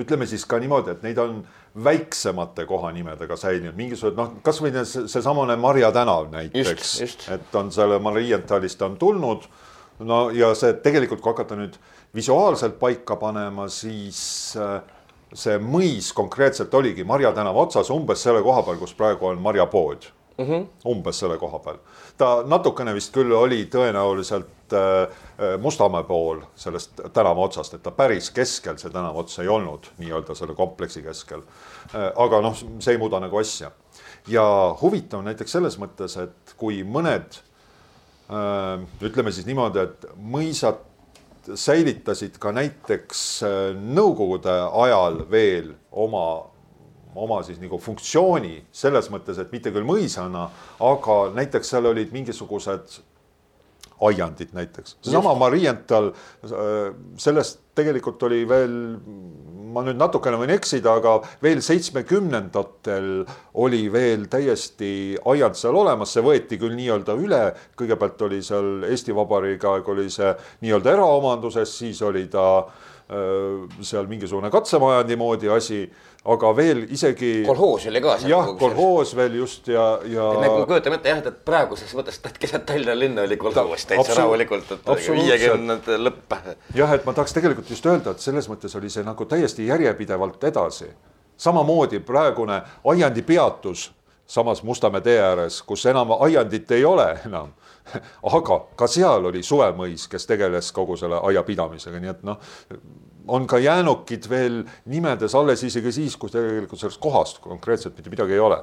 [0.00, 1.40] ütleme siis ka niimoodi, et neid on
[1.84, 6.94] väiksemate kohanimedega säilinud, mingisugused noh, kasvõi seesamane see Marja tänav näiteks,
[7.30, 9.46] et on selle Marientalist on tulnud.
[10.00, 11.76] no ja see tegelikult, kui hakata nüüd
[12.14, 14.56] visuaalselt paika panema, siis
[15.34, 19.66] see mõis konkreetselt oligi Marja tänava otsas umbes selle koha peal, kus praegu on Marja
[19.66, 20.08] pood
[20.38, 20.46] mm.
[20.46, 20.66] -hmm.
[20.84, 21.78] umbes selle koha peal.
[22.18, 25.08] ta natukene vist küll oli tõenäoliselt äh, äh,
[25.62, 30.34] Mustamäe pool sellest tänava otsast, et ta päris keskel see tänava ots ei olnud nii-öelda
[30.36, 31.44] selle kompleksi keskel.
[31.94, 33.70] Äh, aga noh, see ei muuda nagu asja.
[34.28, 34.44] ja
[34.82, 37.40] huvitav näiteks selles mõttes, et kui mõned
[39.02, 40.84] ütleme siis niimoodi, et mõisad
[41.58, 43.24] säilitasid ka näiteks
[43.80, 46.26] nõukogude ajal veel oma
[47.18, 50.44] oma siis nagu funktsiooni selles mõttes, et mitte küll mõisana,
[50.78, 53.00] aga näiteks seal olid mingisugused
[54.08, 56.12] aiandid näiteks, seesama Marienthal,
[56.46, 58.78] äh, sellest tegelikult oli veel
[59.70, 63.10] ma nüüd natukene võin eksida, aga veel seitsmekümnendatel
[63.54, 67.42] oli veel täiesti aiand seal olemas, see võeti küll nii-öelda üle,
[67.78, 70.30] kõigepealt oli seal Eesti Vabariigi aeg oli see
[70.62, 75.82] nii-öelda eraomanduses, siis oli ta äh, seal mingisugune katsemajandi moodi asi
[76.28, 77.30] aga veel isegi.
[77.46, 78.16] kolhoos oli ka.
[78.28, 80.26] jah, kolhoos veel just ja, ja.
[80.40, 84.90] me kujutame ette jah, et praeguses mõttes keset Tallinna linna oli kolhoos täitsa rahulikult, et
[85.08, 86.36] viiekümnendate lõpp.
[86.76, 90.44] jah, et ma tahaks tegelikult just öelda, et selles mõttes oli see nagu täiesti järjepidevalt
[90.50, 90.90] edasi.
[91.40, 93.88] Samamoodi praegune aiandi peatus
[94.30, 97.52] samas Mustamäe tee ääres, kus enam aiandit ei ole enam.
[98.36, 102.38] Aga ka seal oli Suvemõis, kes tegeles kogu selle aiapidamisega, nii et noh,
[103.30, 108.34] on ka jäänukid veel nimedes alles isegi siis, kui tegelikult sellest kohast konkreetselt mitte midagi
[108.34, 108.58] ei ole.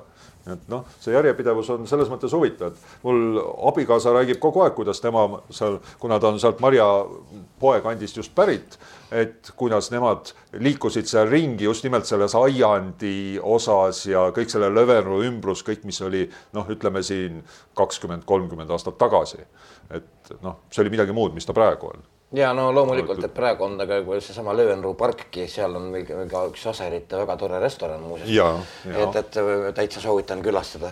[0.47, 5.01] et noh, see järjepidevus on selles mõttes huvitav, et mul abikaasa räägib kogu aeg, kuidas
[5.03, 6.85] tema seal, kuna ta on sealt Marja
[7.59, 8.77] poekandist just pärit,
[9.11, 15.19] et kuidas nemad liikusid seal ringi just nimelt selles aiandi osas ja kõik selle Lõvenru
[15.27, 16.23] ümbrus, kõik, mis oli
[16.55, 17.43] noh, ütleme siin
[17.75, 19.43] kakskümmend, kolmkümmend aastat tagasi.
[19.91, 23.63] et noh, see oli midagi muud, mis ta praegu on ja no loomulikult, et praegu
[23.63, 28.01] on ta ka seesama Löönruu parkki, seal on veel ka üks Aserite väga tore restoran
[28.03, 28.29] muuseas.
[28.85, 30.91] et, et täitsa soovitan külastada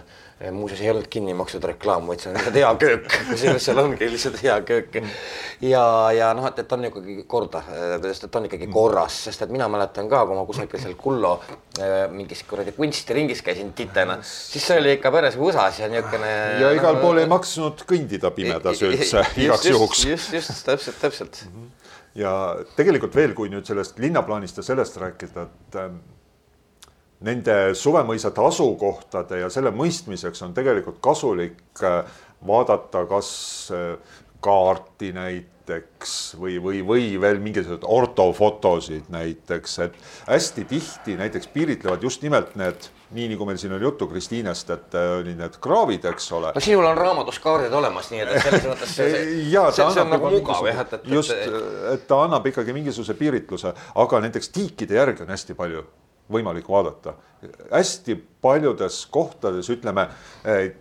[0.52, 4.10] muuseas ei olnud kinni makstud reklaam, vaid see on lihtsalt hea köök, kusjuures seal ongi
[4.12, 4.98] lihtsalt hea köök.
[5.64, 7.62] ja, ja noh, et, et on ikkagi korda,
[8.04, 11.38] sest et on ikkagi korras, sest et mina mäletan ka, kui ma kusagil seal Kullo
[11.80, 16.34] äh, mingis kuradi kunstiringis käisin titena, siis see oli ikka päris võsas ja niisugune.
[16.60, 20.04] ja igal pool ei maksnud kõndida pimedas üldse igaks juhuks.
[20.10, 21.46] just, just, täpselt, täpselt.
[22.20, 22.36] ja
[22.76, 26.04] tegelikult veel, kui nüüd sellest linnaplaanist ja sellest rääkida, et ähm,
[27.24, 32.04] nende suvemõisade asukohtade ja selle mõistmiseks on tegelikult kasulik äh,
[32.48, 33.30] vaadata kas
[33.74, 39.96] äh, kaarti näiteks või, või, või veel mingisuguseid ortofotosid näiteks, et
[40.28, 44.96] hästi tihti näiteks piiritlevad just nimelt need nii nagu meil siin oli juttu Kristiinest, et
[44.98, 46.52] äh, olid need kraavid, eks ole.
[46.56, 49.86] no sinul on raamatus kaardid olemas, nii et, et selles mõttes see, see, ja, see,
[49.96, 51.12] see on nagu mugav jah, et, et.
[51.16, 51.36] just,
[51.94, 53.72] et ta annab ikkagi mingisuguse piiritluse,
[54.04, 55.86] aga näiteks tiikide järgi on hästi palju
[56.32, 57.14] võimalik vaadata.
[57.72, 60.08] hästi paljudes kohtades ütleme,
[60.46, 60.72] eh,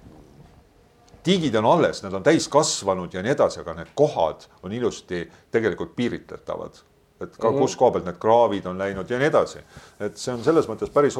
[1.23, 5.97] tiigid on alles, nad on täiskasvanud ja nii edasi, aga need kohad on ilusti tegelikult
[5.97, 6.83] piiritletavad.
[7.21, 7.61] et ka mm -hmm.
[7.61, 9.59] kus koha pealt need kraavid on läinud ja nii edasi.
[10.01, 11.15] et see on selles mõttes päris,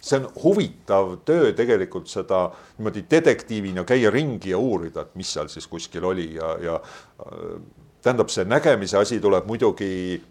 [0.00, 5.48] see on huvitav töö tegelikult seda niimoodi detektiivina käia ringi ja uurida, et mis seal
[5.48, 7.62] siis kuskil oli ja, ja äh,
[8.02, 10.22] tähendab, see nägemise asi tuleb muidugi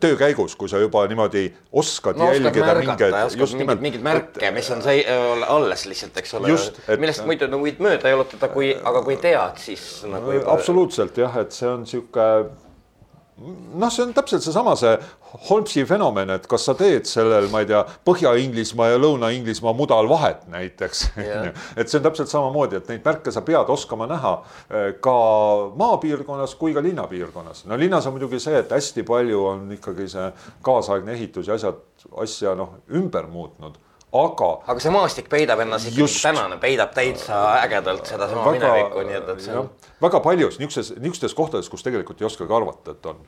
[0.00, 4.70] töö käigus, kui sa juba niimoodi oskad no, jälgida mingeid, just nimelt mingeid märke, mis
[4.74, 5.04] on see
[5.48, 6.52] alles lihtsalt, eks ole,
[7.00, 10.52] millest muidu no võid mööda jalutada, kui, aga kui tead, siis nagu juba.
[10.54, 12.28] absoluutselt jah, et see on sihuke
[13.38, 14.94] noh, see on täpselt seesama, see
[15.48, 20.44] Holmesi fenomen, et kas sa teed sellel, ma ei tea, Põhja-Inglismaa ja Lõuna-Inglismaa mudal vahet
[20.52, 21.04] näiteks.
[21.18, 21.50] Yeah..
[21.78, 24.34] et see on täpselt samamoodi, et neid märke sa pead oskama näha
[24.70, 25.16] eh, ka
[25.80, 27.64] maapiirkonnas kui ka linnapiirkonnas.
[27.70, 30.28] no linnas on muidugi see, et hästi palju on ikkagi see
[30.64, 31.82] kaasaegne ehitus ja asjad,
[32.22, 33.82] asja noh, ümber muutnud
[34.14, 34.50] aga.
[34.66, 39.32] aga see maastik peidab ennast ikkagi just, tänane, peidab täitsa ägedalt sedasama minevikku, nii et,
[39.34, 39.70] et see on.
[40.02, 43.24] väga paljus niisuguses, niisugustes kohtades, kus tegelikult ei oskagi arvata, et on.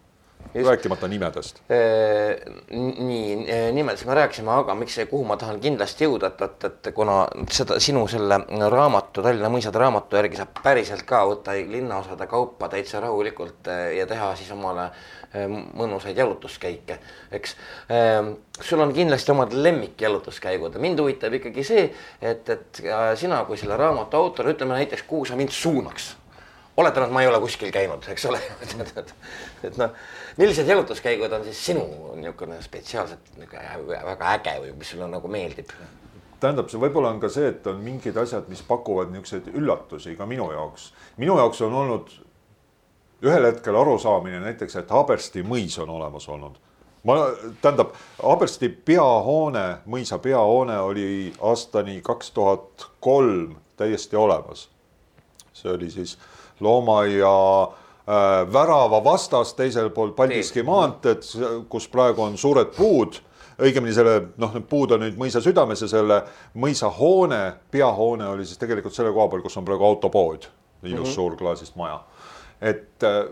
[0.64, 1.60] Rääkimata nimedest.
[1.68, 3.36] nii,
[3.72, 7.18] nimedest me rääkisime, aga miks, kuhu ma tahan kindlasti jõuda, et, et, et kuna
[7.50, 8.40] seda sinu selle
[8.72, 14.32] raamatu, Tallinna mõisade raamatu järgi saab päriselt ka võtta linnaosade kaupa täitsa rahulikult ja teha
[14.38, 14.90] siis omale
[15.36, 16.98] Äh, mõnusaid jalutuskäike,
[17.34, 17.56] eks.
[17.90, 18.28] Ähm,
[18.62, 21.82] sul on kindlasti omad lemmikjalutuskäigud ja mind huvitab ikkagi see,
[22.22, 22.80] et, et
[23.18, 26.12] sina kui selle raamatu autor, ütleme näiteks, kuhu sa mind suunaks.
[26.76, 29.14] Oletame, et ma ei ole kuskil käinud, eks ole et, et,
[29.64, 29.94] et, noh,
[30.36, 35.72] millised jalutuskäigud on siis sinu niisugune spetsiaalselt niisugune väga äge või mis sulle nagu meeldib?
[36.40, 40.28] tähendab, see võib-olla on ka see, et on mingid asjad, mis pakuvad niisuguseid üllatusi ka
[40.28, 40.92] minu jaoks.
[41.16, 42.12] minu jaoks on olnud
[43.24, 46.58] ühel hetkel arusaamine näiteks, et Haabersti mõis on olemas olnud.
[47.08, 47.16] ma,
[47.62, 54.68] tähendab, Haabersti peahoone, mõisa peahoone oli aastani kaks tuhat kolm täiesti olemas.
[55.52, 56.18] see oli siis
[56.60, 61.24] Loomaia äh, värava vastas, teisel pool Paldiski maanteed,
[61.68, 63.20] kus praegu on suured puud
[63.62, 66.20] õigemini selle noh, need puud on nüüd mõisa südames ja selle
[66.60, 67.40] mõisahoone,
[67.72, 70.48] peahoone oli siis tegelikult selle koha peal, kus on praegu autopood,
[70.82, 71.14] ilus mm -hmm.
[71.14, 72.00] suur klaasist maja.
[72.60, 73.24] Et äh,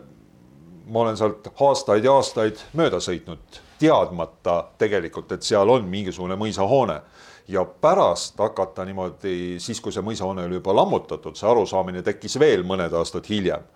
[0.87, 7.01] ma olen sealt aastaid ja aastaid mööda sõitnud, teadmata tegelikult, et seal on mingisugune mõisahoone
[7.49, 12.65] ja pärast hakata niimoodi, siis kui see mõisahoone oli juba lammutatud, see arusaamine tekkis veel
[12.65, 13.67] mõned aastad hiljem.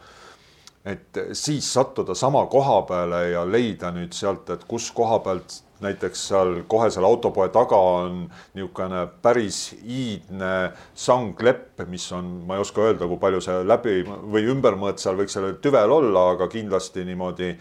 [0.88, 6.22] et siis sattuda sama koha peale ja leida nüüd sealt, et kus koha pealt näiteks
[6.28, 8.22] seal kohe seal autopoe taga on
[8.54, 14.46] niisugune päris iidne sanglepp, mis on, ma ei oska öelda, kui palju see läbi või
[14.54, 17.52] ümbermõõt seal võiks sellel tüvel olla, aga kindlasti niimoodi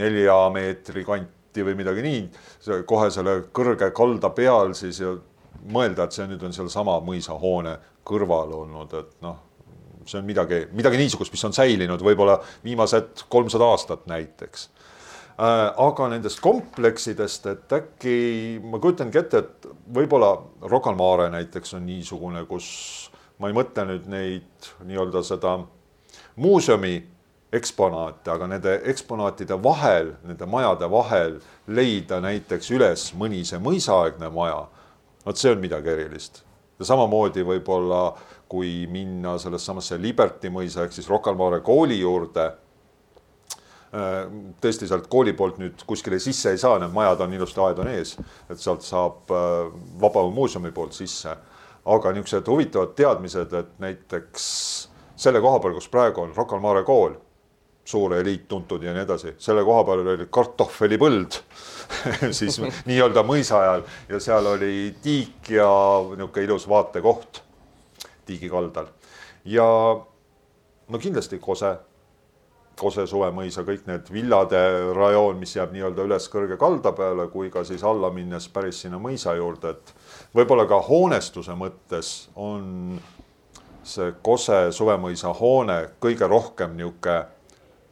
[0.00, 2.20] nelja meetri kanti või midagi nii,
[2.86, 5.14] kohe selle kõrge kalda peal siis ja
[5.64, 9.42] mõelda, et see nüüd on sealsama mõisahoone kõrval olnud, et noh
[10.04, 14.68] see on midagi, midagi niisugust, mis on säilinud võib-olla viimased kolmsada aastat näiteks.
[15.34, 18.18] Äh, aga nendest kompleksidest, et äkki
[18.62, 20.36] ma kujutangi ette, et võib-olla
[20.68, 22.68] Rocca al Mare näiteks on niisugune, kus
[23.42, 25.56] ma ei mõtle nüüd neid nii-öelda seda
[26.38, 26.94] muuseumi
[27.54, 31.36] eksponaate, aga nende eksponaatide vahel, nende majade vahel
[31.66, 34.64] leida näiteks üles mõni see mõisaaegne maja.
[35.26, 36.44] Vot see on midagi erilist
[36.78, 38.02] ja samamoodi võib-olla
[38.50, 42.46] kui minna sellest samasse Liberty mõisa ehk siis Rocca al Mare kooli juurde.
[43.94, 44.16] Äh,
[44.62, 47.90] tõesti sealt kooli poolt nüüd kuskile sisse ei saa, need majad on ilusti, aed on
[47.92, 48.16] ees,
[48.50, 49.68] et sealt saab äh,
[50.02, 51.36] Vabaõhumuuseumi poolt sisse.
[51.84, 54.44] aga niisugused huvitavad teadmised, et näiteks
[55.20, 57.14] selle koha peal, kus praegu on Rocca al Mare kool,
[57.84, 61.38] suur eliit tuntud ja nii edasi, selle koha peal oli kartufelipõld
[62.38, 65.68] siis nii-öelda mõisa ajal ja seal oli tiik ja
[66.10, 67.42] niisugune ilus vaatekoht
[68.24, 68.86] Tiigi kaldal.
[69.44, 69.64] Ja
[70.88, 71.74] no kindlasti Kose,
[72.80, 74.60] Kose suvemõisa, kõik need villade
[74.96, 78.98] rajoon, mis jääb nii-öelda üles kõrge kalda peale, kui ka siis alla minnes päris sinna
[78.98, 79.92] mõisa juurde, et
[80.34, 82.96] võib-olla ka hoonestuse mõttes on
[83.84, 87.33] see Kose suvemõisa hoone kõige rohkem niisugune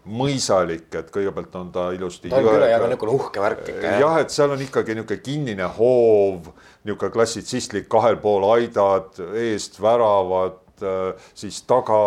[0.03, 2.31] mõisalik, et kõigepealt on ta ilusti.
[2.31, 3.95] ta on küll jah, niisugune uhke värk ikka.
[4.03, 6.49] jah, et seal on ikkagi niisugune kinnine hoov,
[6.83, 10.59] niisugune klassitsistlik kahel pool aidad, eest väravad,
[11.39, 12.01] siis taga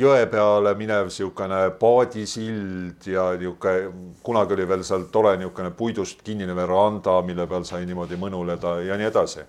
[0.00, 6.56] jõe peale minev niisugune paadisild ja niisugune, kunagi oli veel seal tore niisugune puidust kinnine
[6.56, 9.44] veranda, mille peal sai niimoodi mõnuleda ja nii edasi.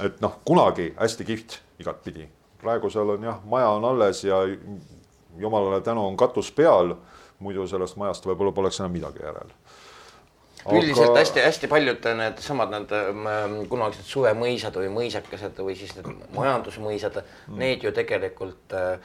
[0.00, 2.28] et noh, kunagi hästi kihvt igatpidi,
[2.60, 4.44] praegu seal on jah, maja on alles ja
[5.40, 6.94] jumalale tänu on katus peal,
[7.38, 9.54] muidu sellest majast võib-olla poleks enam midagi järel
[10.60, 10.76] Aga...
[10.76, 17.58] üldiselt hästi-hästi paljud needsamad need ähm, kunagised suvemõisad või mõisakesed või siis need majandusmõisad mm.,
[17.62, 18.98] need ju tegelikult Äh,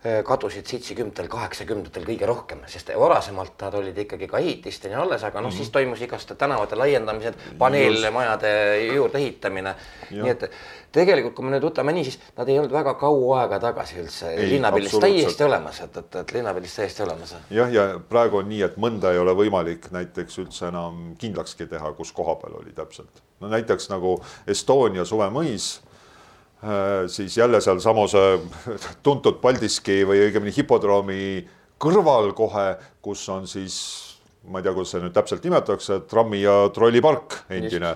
[0.00, 5.50] kadusid seitsmekümnendatel, kaheksakümnendatel kõige rohkem, sest varasemalt nad olid ikkagi ka ehitisteni alles, aga noh
[5.50, 8.52] mm -hmm., siis toimus igast tänavate laiendamised, paneelmajade
[8.94, 9.74] juurde ehitamine.
[10.10, 10.46] nii et
[10.92, 14.32] tegelikult, kui me nüüd võtame nii, siis nad ei olnud väga kaua aega tagasi üldse
[14.36, 17.36] linnapildis täiesti olemas, et, et, et linnapildis täiesti olemas.
[17.50, 21.92] jah, ja praegu on nii, et mõnda ei ole võimalik näiteks üldse enam kindlakski teha,
[21.92, 23.22] kus koha peal oli täpselt.
[23.40, 25.89] no näiteks nagu Estonia suvemõis Äh,
[27.08, 28.12] siis jälle sealsamas
[29.06, 31.20] tuntud Paldiski või õigemini hipodroomi
[31.80, 33.76] kõrval kohe, kus on siis,
[34.44, 37.94] ma ei tea, kuidas see nüüd täpselt nimetatakse, trammi ja trollipark endine.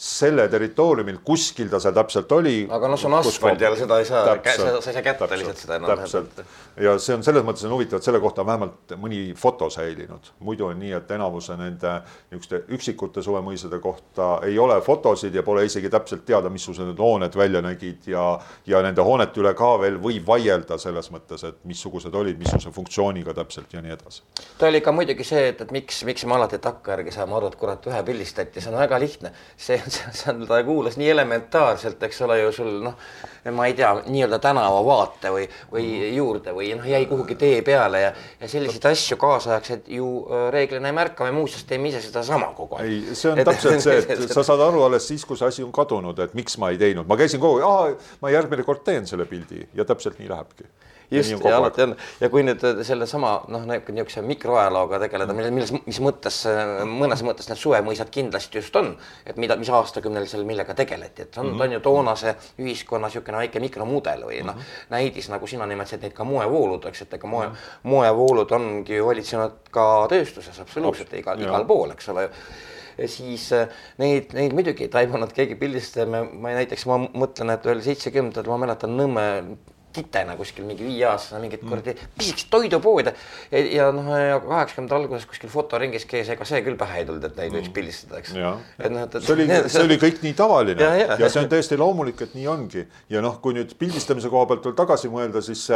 [0.00, 2.54] Selle territooriumil, kuskil ta seal täpselt oli.
[2.72, 3.60] aga noh, see on asfalt.
[3.60, 5.90] Jälle, seda ei saa, sa ei saa kätte lihtsalt seda enam.
[6.00, 6.38] täpselt.
[6.80, 10.30] ja see on selles mõttes on huvitav, et selle kohta on vähemalt mõni foto säilinud,
[10.46, 11.92] muidu on nii, et enamuse nende
[12.30, 17.36] niisuguste üksikute suvemõisade kohta ei ole fotosid ja pole isegi täpselt teada, missugused need hooned
[17.36, 18.24] välja nägid ja,
[18.72, 23.36] ja nende hoonete üle ka veel võib vaielda selles mõttes, et missugused olid, missuguse funktsiooniga
[23.36, 24.24] täpselt ja nii edasi.
[24.56, 27.60] ta oli ka muidugi see, et, et miks, miks me alati takkajärgi saame aru, et
[27.60, 29.76] kurat, ühe pildistati, see on väga lihtne, see
[30.32, 32.96] on, ta kuulas nii elementaarselt, eks ole ju sul noh,
[33.56, 35.86] ma ei tea, nii-öelda tänavavaate või, või
[36.16, 40.10] juurde või noh, jäi kuhugi tee peale ja, ja selliseid asju kaasaegsed ju
[40.52, 42.90] reeglina ei märka, me muuseas teeme ise sedasama kogu aeg.
[42.90, 45.66] ei, see on et, täpselt see, et sa saad aru alles siis, kui see asi
[45.66, 49.08] on kadunud, et miks ma ei teinud, ma käisin kogu aeg, ma järgmine kord teen
[49.10, 49.66] selle pildi.
[49.74, 50.68] Ja täpselt nii lähebki
[51.10, 55.72] just, ja alati on ja kui nüüd äh, sellesama noh, niisuguse mikroajalooga tegeleda, milles, milles,
[55.86, 58.92] mis mõttes, äh, mõnes mõttes need suvemõisad kindlasti just on,
[59.26, 61.66] et mida, mis aastakümnel seal millega tegeleti, et on mm, -hmm.
[61.66, 66.02] on ju toonase ühiskonna niisugune väike mikromudel või noh mm -hmm., näidis, nagu sina nimetasid
[66.02, 67.90] neid ka moevoolud, eks, et ega moe mm, -hmm.
[67.94, 72.30] moevoolud ongi ju valitsenud ka tööstuses absoluutselt igal, igal pool, eks ole
[72.98, 77.64] ja siis äh, neid, neid muidugi ei taibunud keegi pildistada, ma näiteks ma mõtlen, et
[77.64, 79.26] veel seitsekümnendatel ma mäletan Nõmme
[79.92, 81.70] titena kuskil mingi viieaastasena mingit mm.
[81.70, 83.12] kuradi pisikest toidupoodi
[83.50, 84.10] ja, ja noh,
[84.46, 87.76] kaheksakümnendate alguses kuskil fotoringis käis, ega see küll pähe ei tulnud, et neid võiks mm.
[87.76, 88.34] pildistada, eks.
[88.78, 91.18] et noh, et see oli, see oli kõik nii tavaline ja, ja.
[91.24, 94.68] ja see on täiesti loomulik, et nii ongi ja noh, kui nüüd pildistamise koha pealt
[94.68, 95.66] veel tagasi mõelda, siis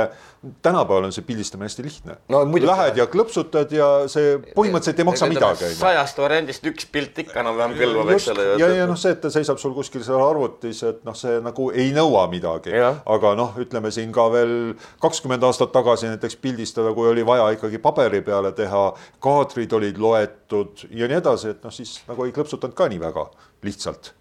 [0.65, 2.45] tänapäeval on see pildistamine hästi lihtne no,.
[2.65, 5.69] Lähed ja klõpsutad ja see põhimõtteliselt ei maksa midagi.
[5.77, 8.47] sajast variandist üks pilt ikka enam-vähem kõlbab, eks ole.
[8.61, 11.69] ja, ja noh, see, et ta seisab sul kuskil seal arvutis, et noh, see nagu
[11.75, 16.93] ei nõua midagi, aga noh, ütleme siin suutsin ka veel kakskümmend aastat tagasi näiteks pildistada,
[16.95, 21.73] kui oli vaja ikkagi paberi peale teha, kaadrid olid loetud ja nii edasi, et noh,
[21.73, 23.31] siis nagu ei klõpsutanud ka nii väga
[23.65, 24.15] lihtsalt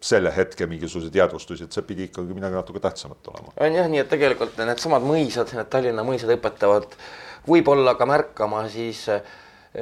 [0.00, 3.52] selle hetke mingisuguseid jäädvustusi, et see pidi ikkagi midagi natuke tähtsamat olema.
[3.58, 6.94] on jah, nii et tegelikult needsamad mõisad, need Tallinna mõisad õpetavad
[7.48, 9.22] võib-olla ka märkama siis äh,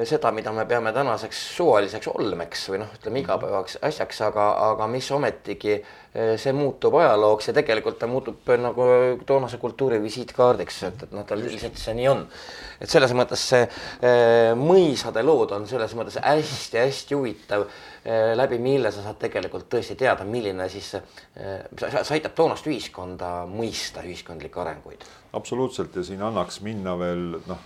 [0.05, 5.07] seda, mida me peame tänaseks suvaliseks olmeks või noh, ütleme igapäevaks asjaks, aga, aga mis
[5.15, 8.89] ometigi eh, see muutub ajalooks ja tegelikult ta muutub eh, nagu
[9.27, 12.25] toonase kultuuri visiitkaardiks, et, et noh, ta lihtsalt see nii on.
[12.83, 13.63] et selles mõttes see
[14.59, 17.69] mõisade lood on selles mõttes hästi-hästi huvitav
[18.37, 24.61] läbi mille sa saad tegelikult tõesti teada, milline siis see aitab toonast ühiskonda mõista ühiskondlikke
[24.63, 25.07] arenguid.
[25.33, 27.65] absoluutselt ja siin annaks minna veel noh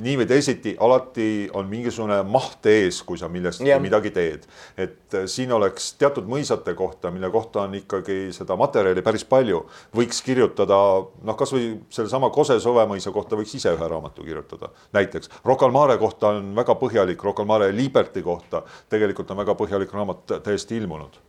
[0.00, 1.26] nii või teisiti alati
[1.56, 3.80] on mingisugune maht ees, kui sa millestki yeah.
[3.82, 4.46] midagi teed.
[4.76, 9.64] et äh, siin oleks teatud mõisate kohta, mille kohta on ikkagi seda materjali päris palju,
[9.96, 14.72] võiks kirjutada noh, kasvõi sellesama Kose-Sove mõisa kohta võiks ise ühe raamatu kirjutada.
[14.92, 18.62] näiteks Rocca al Mare kohta on väga põhjalik, Rocca al Mare Liberty kohta
[18.92, 21.20] tegelikult on väga põhjalik raamat täiesti ilmunud.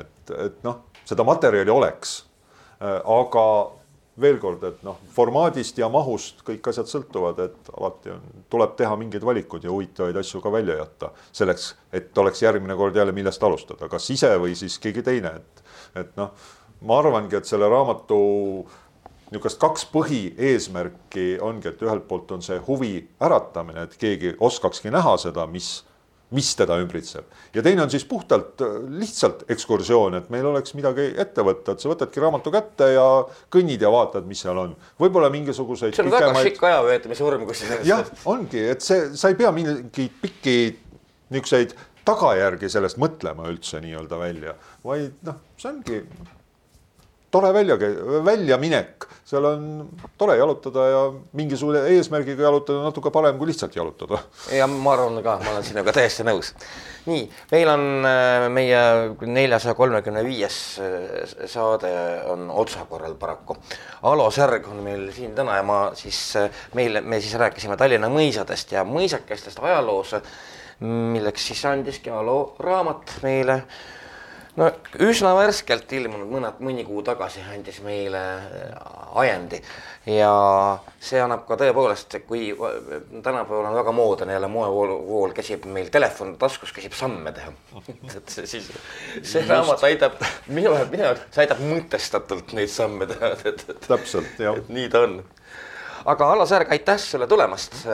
[0.00, 2.24] et, et noh, seda materjali oleks,
[2.80, 3.46] äh, aga
[4.20, 8.96] veel kord, et noh, formaadist ja mahust kõik asjad sõltuvad, et alati on, tuleb teha
[9.00, 13.42] mingeid valikuid ja huvitavaid asju ka välja jätta selleks, et oleks järgmine kord jälle millest
[13.42, 15.64] alustada, kas ise või siis keegi teine, et,
[16.04, 16.34] et noh,
[16.84, 18.20] ma arvangi, et selle raamatu
[19.32, 25.16] niisugust kaks põhieesmärki ongi, et ühelt poolt on see huvi äratamine, et keegi oskakski näha
[25.20, 25.78] seda, mis
[26.32, 27.28] mis teda ümbritseb.
[27.54, 31.84] ja teine on siis puhtalt äh, lihtsalt ekskursioon, et meil oleks midagi ette võtta, et
[31.84, 33.06] sa võtadki raamatu kätte ja
[33.52, 34.74] kõnnid ja vaatad, mis seal on.
[35.00, 36.28] võib-olla mingisuguseid see on pikemaid...
[36.32, 37.86] väga šikk ajaveetmise vorm kusjuures.
[37.88, 40.58] jah, ongi, et see, sa ei pea mingeid pikki
[41.32, 41.74] niisuguseid
[42.04, 44.54] tagajärgi sellest mõtlema üldse nii-öelda välja,
[44.84, 46.00] vaid noh, see ongi
[47.32, 47.78] tore välja,
[48.24, 49.66] väljaminek, seal on
[50.20, 51.02] tore jalutada ja
[51.38, 54.20] mingisugune eesmärgiga jalutada natuke parem kui lihtsalt jalutada.
[54.52, 56.52] ja ma arvan ka, ma olen sinuga täiesti nõus.
[57.08, 57.22] nii,
[57.52, 58.82] meil on äh, meie
[59.24, 61.92] neljasaja kolmekümne viies äh, saade
[62.32, 63.56] on otsakorral paraku.
[64.08, 68.12] Alo Särg on meil siin täna ja ma siis, äh, meil, me siis rääkisime Tallinna
[68.12, 70.14] mõisadest ja mõisakestest ajaloos,
[70.82, 73.62] milleks siis andiski Alo raamat meile
[74.60, 74.68] no
[75.00, 78.82] üsna värskelt ilmunud, mõned, mõni kuu tagasi andis meile äh,
[79.22, 79.62] ajendi
[80.08, 80.32] ja
[81.00, 86.36] see annab ka tõepoolest, kui tänapäeval on väga moodne jälle moevool, vool käsib meil telefon
[86.40, 87.52] taskus, käsib samme teha.
[88.18, 88.68] et see siis,
[89.22, 93.76] see raamat aitab, minu, minu jaoks, see aitab mõtestatult neid samme teha, et, et.
[93.88, 94.60] täpselt, jah.
[94.68, 95.20] nii ta on.
[96.12, 97.84] aga Allo Särg, aitäh sulle tulemast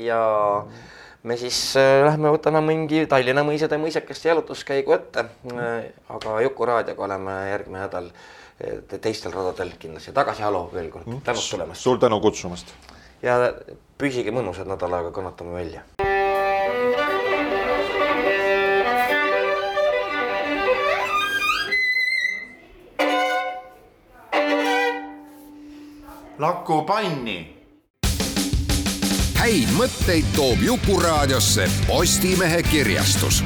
[0.00, 0.20] ja
[0.64, 0.85] mm
[1.26, 5.88] me siis äh, lähme võtame mingi Tallinna mõisade mõisakeste jalutuskäigu ette äh,.
[6.14, 10.46] aga Juku-raadioga oleme järgmine nädal äh, teistel radadel kindlasti tagasi.
[10.46, 11.82] Alo veel kord mm., tänud tulemast.
[11.82, 12.70] suur tänu kutsumast.
[13.22, 13.52] ja
[13.98, 15.82] püsige mõnusad nädal aega, kannatame välja.
[26.38, 27.55] Laku panni
[29.46, 33.44] häid mõtteid toob Jukuraadiosse Postimehe kirjastus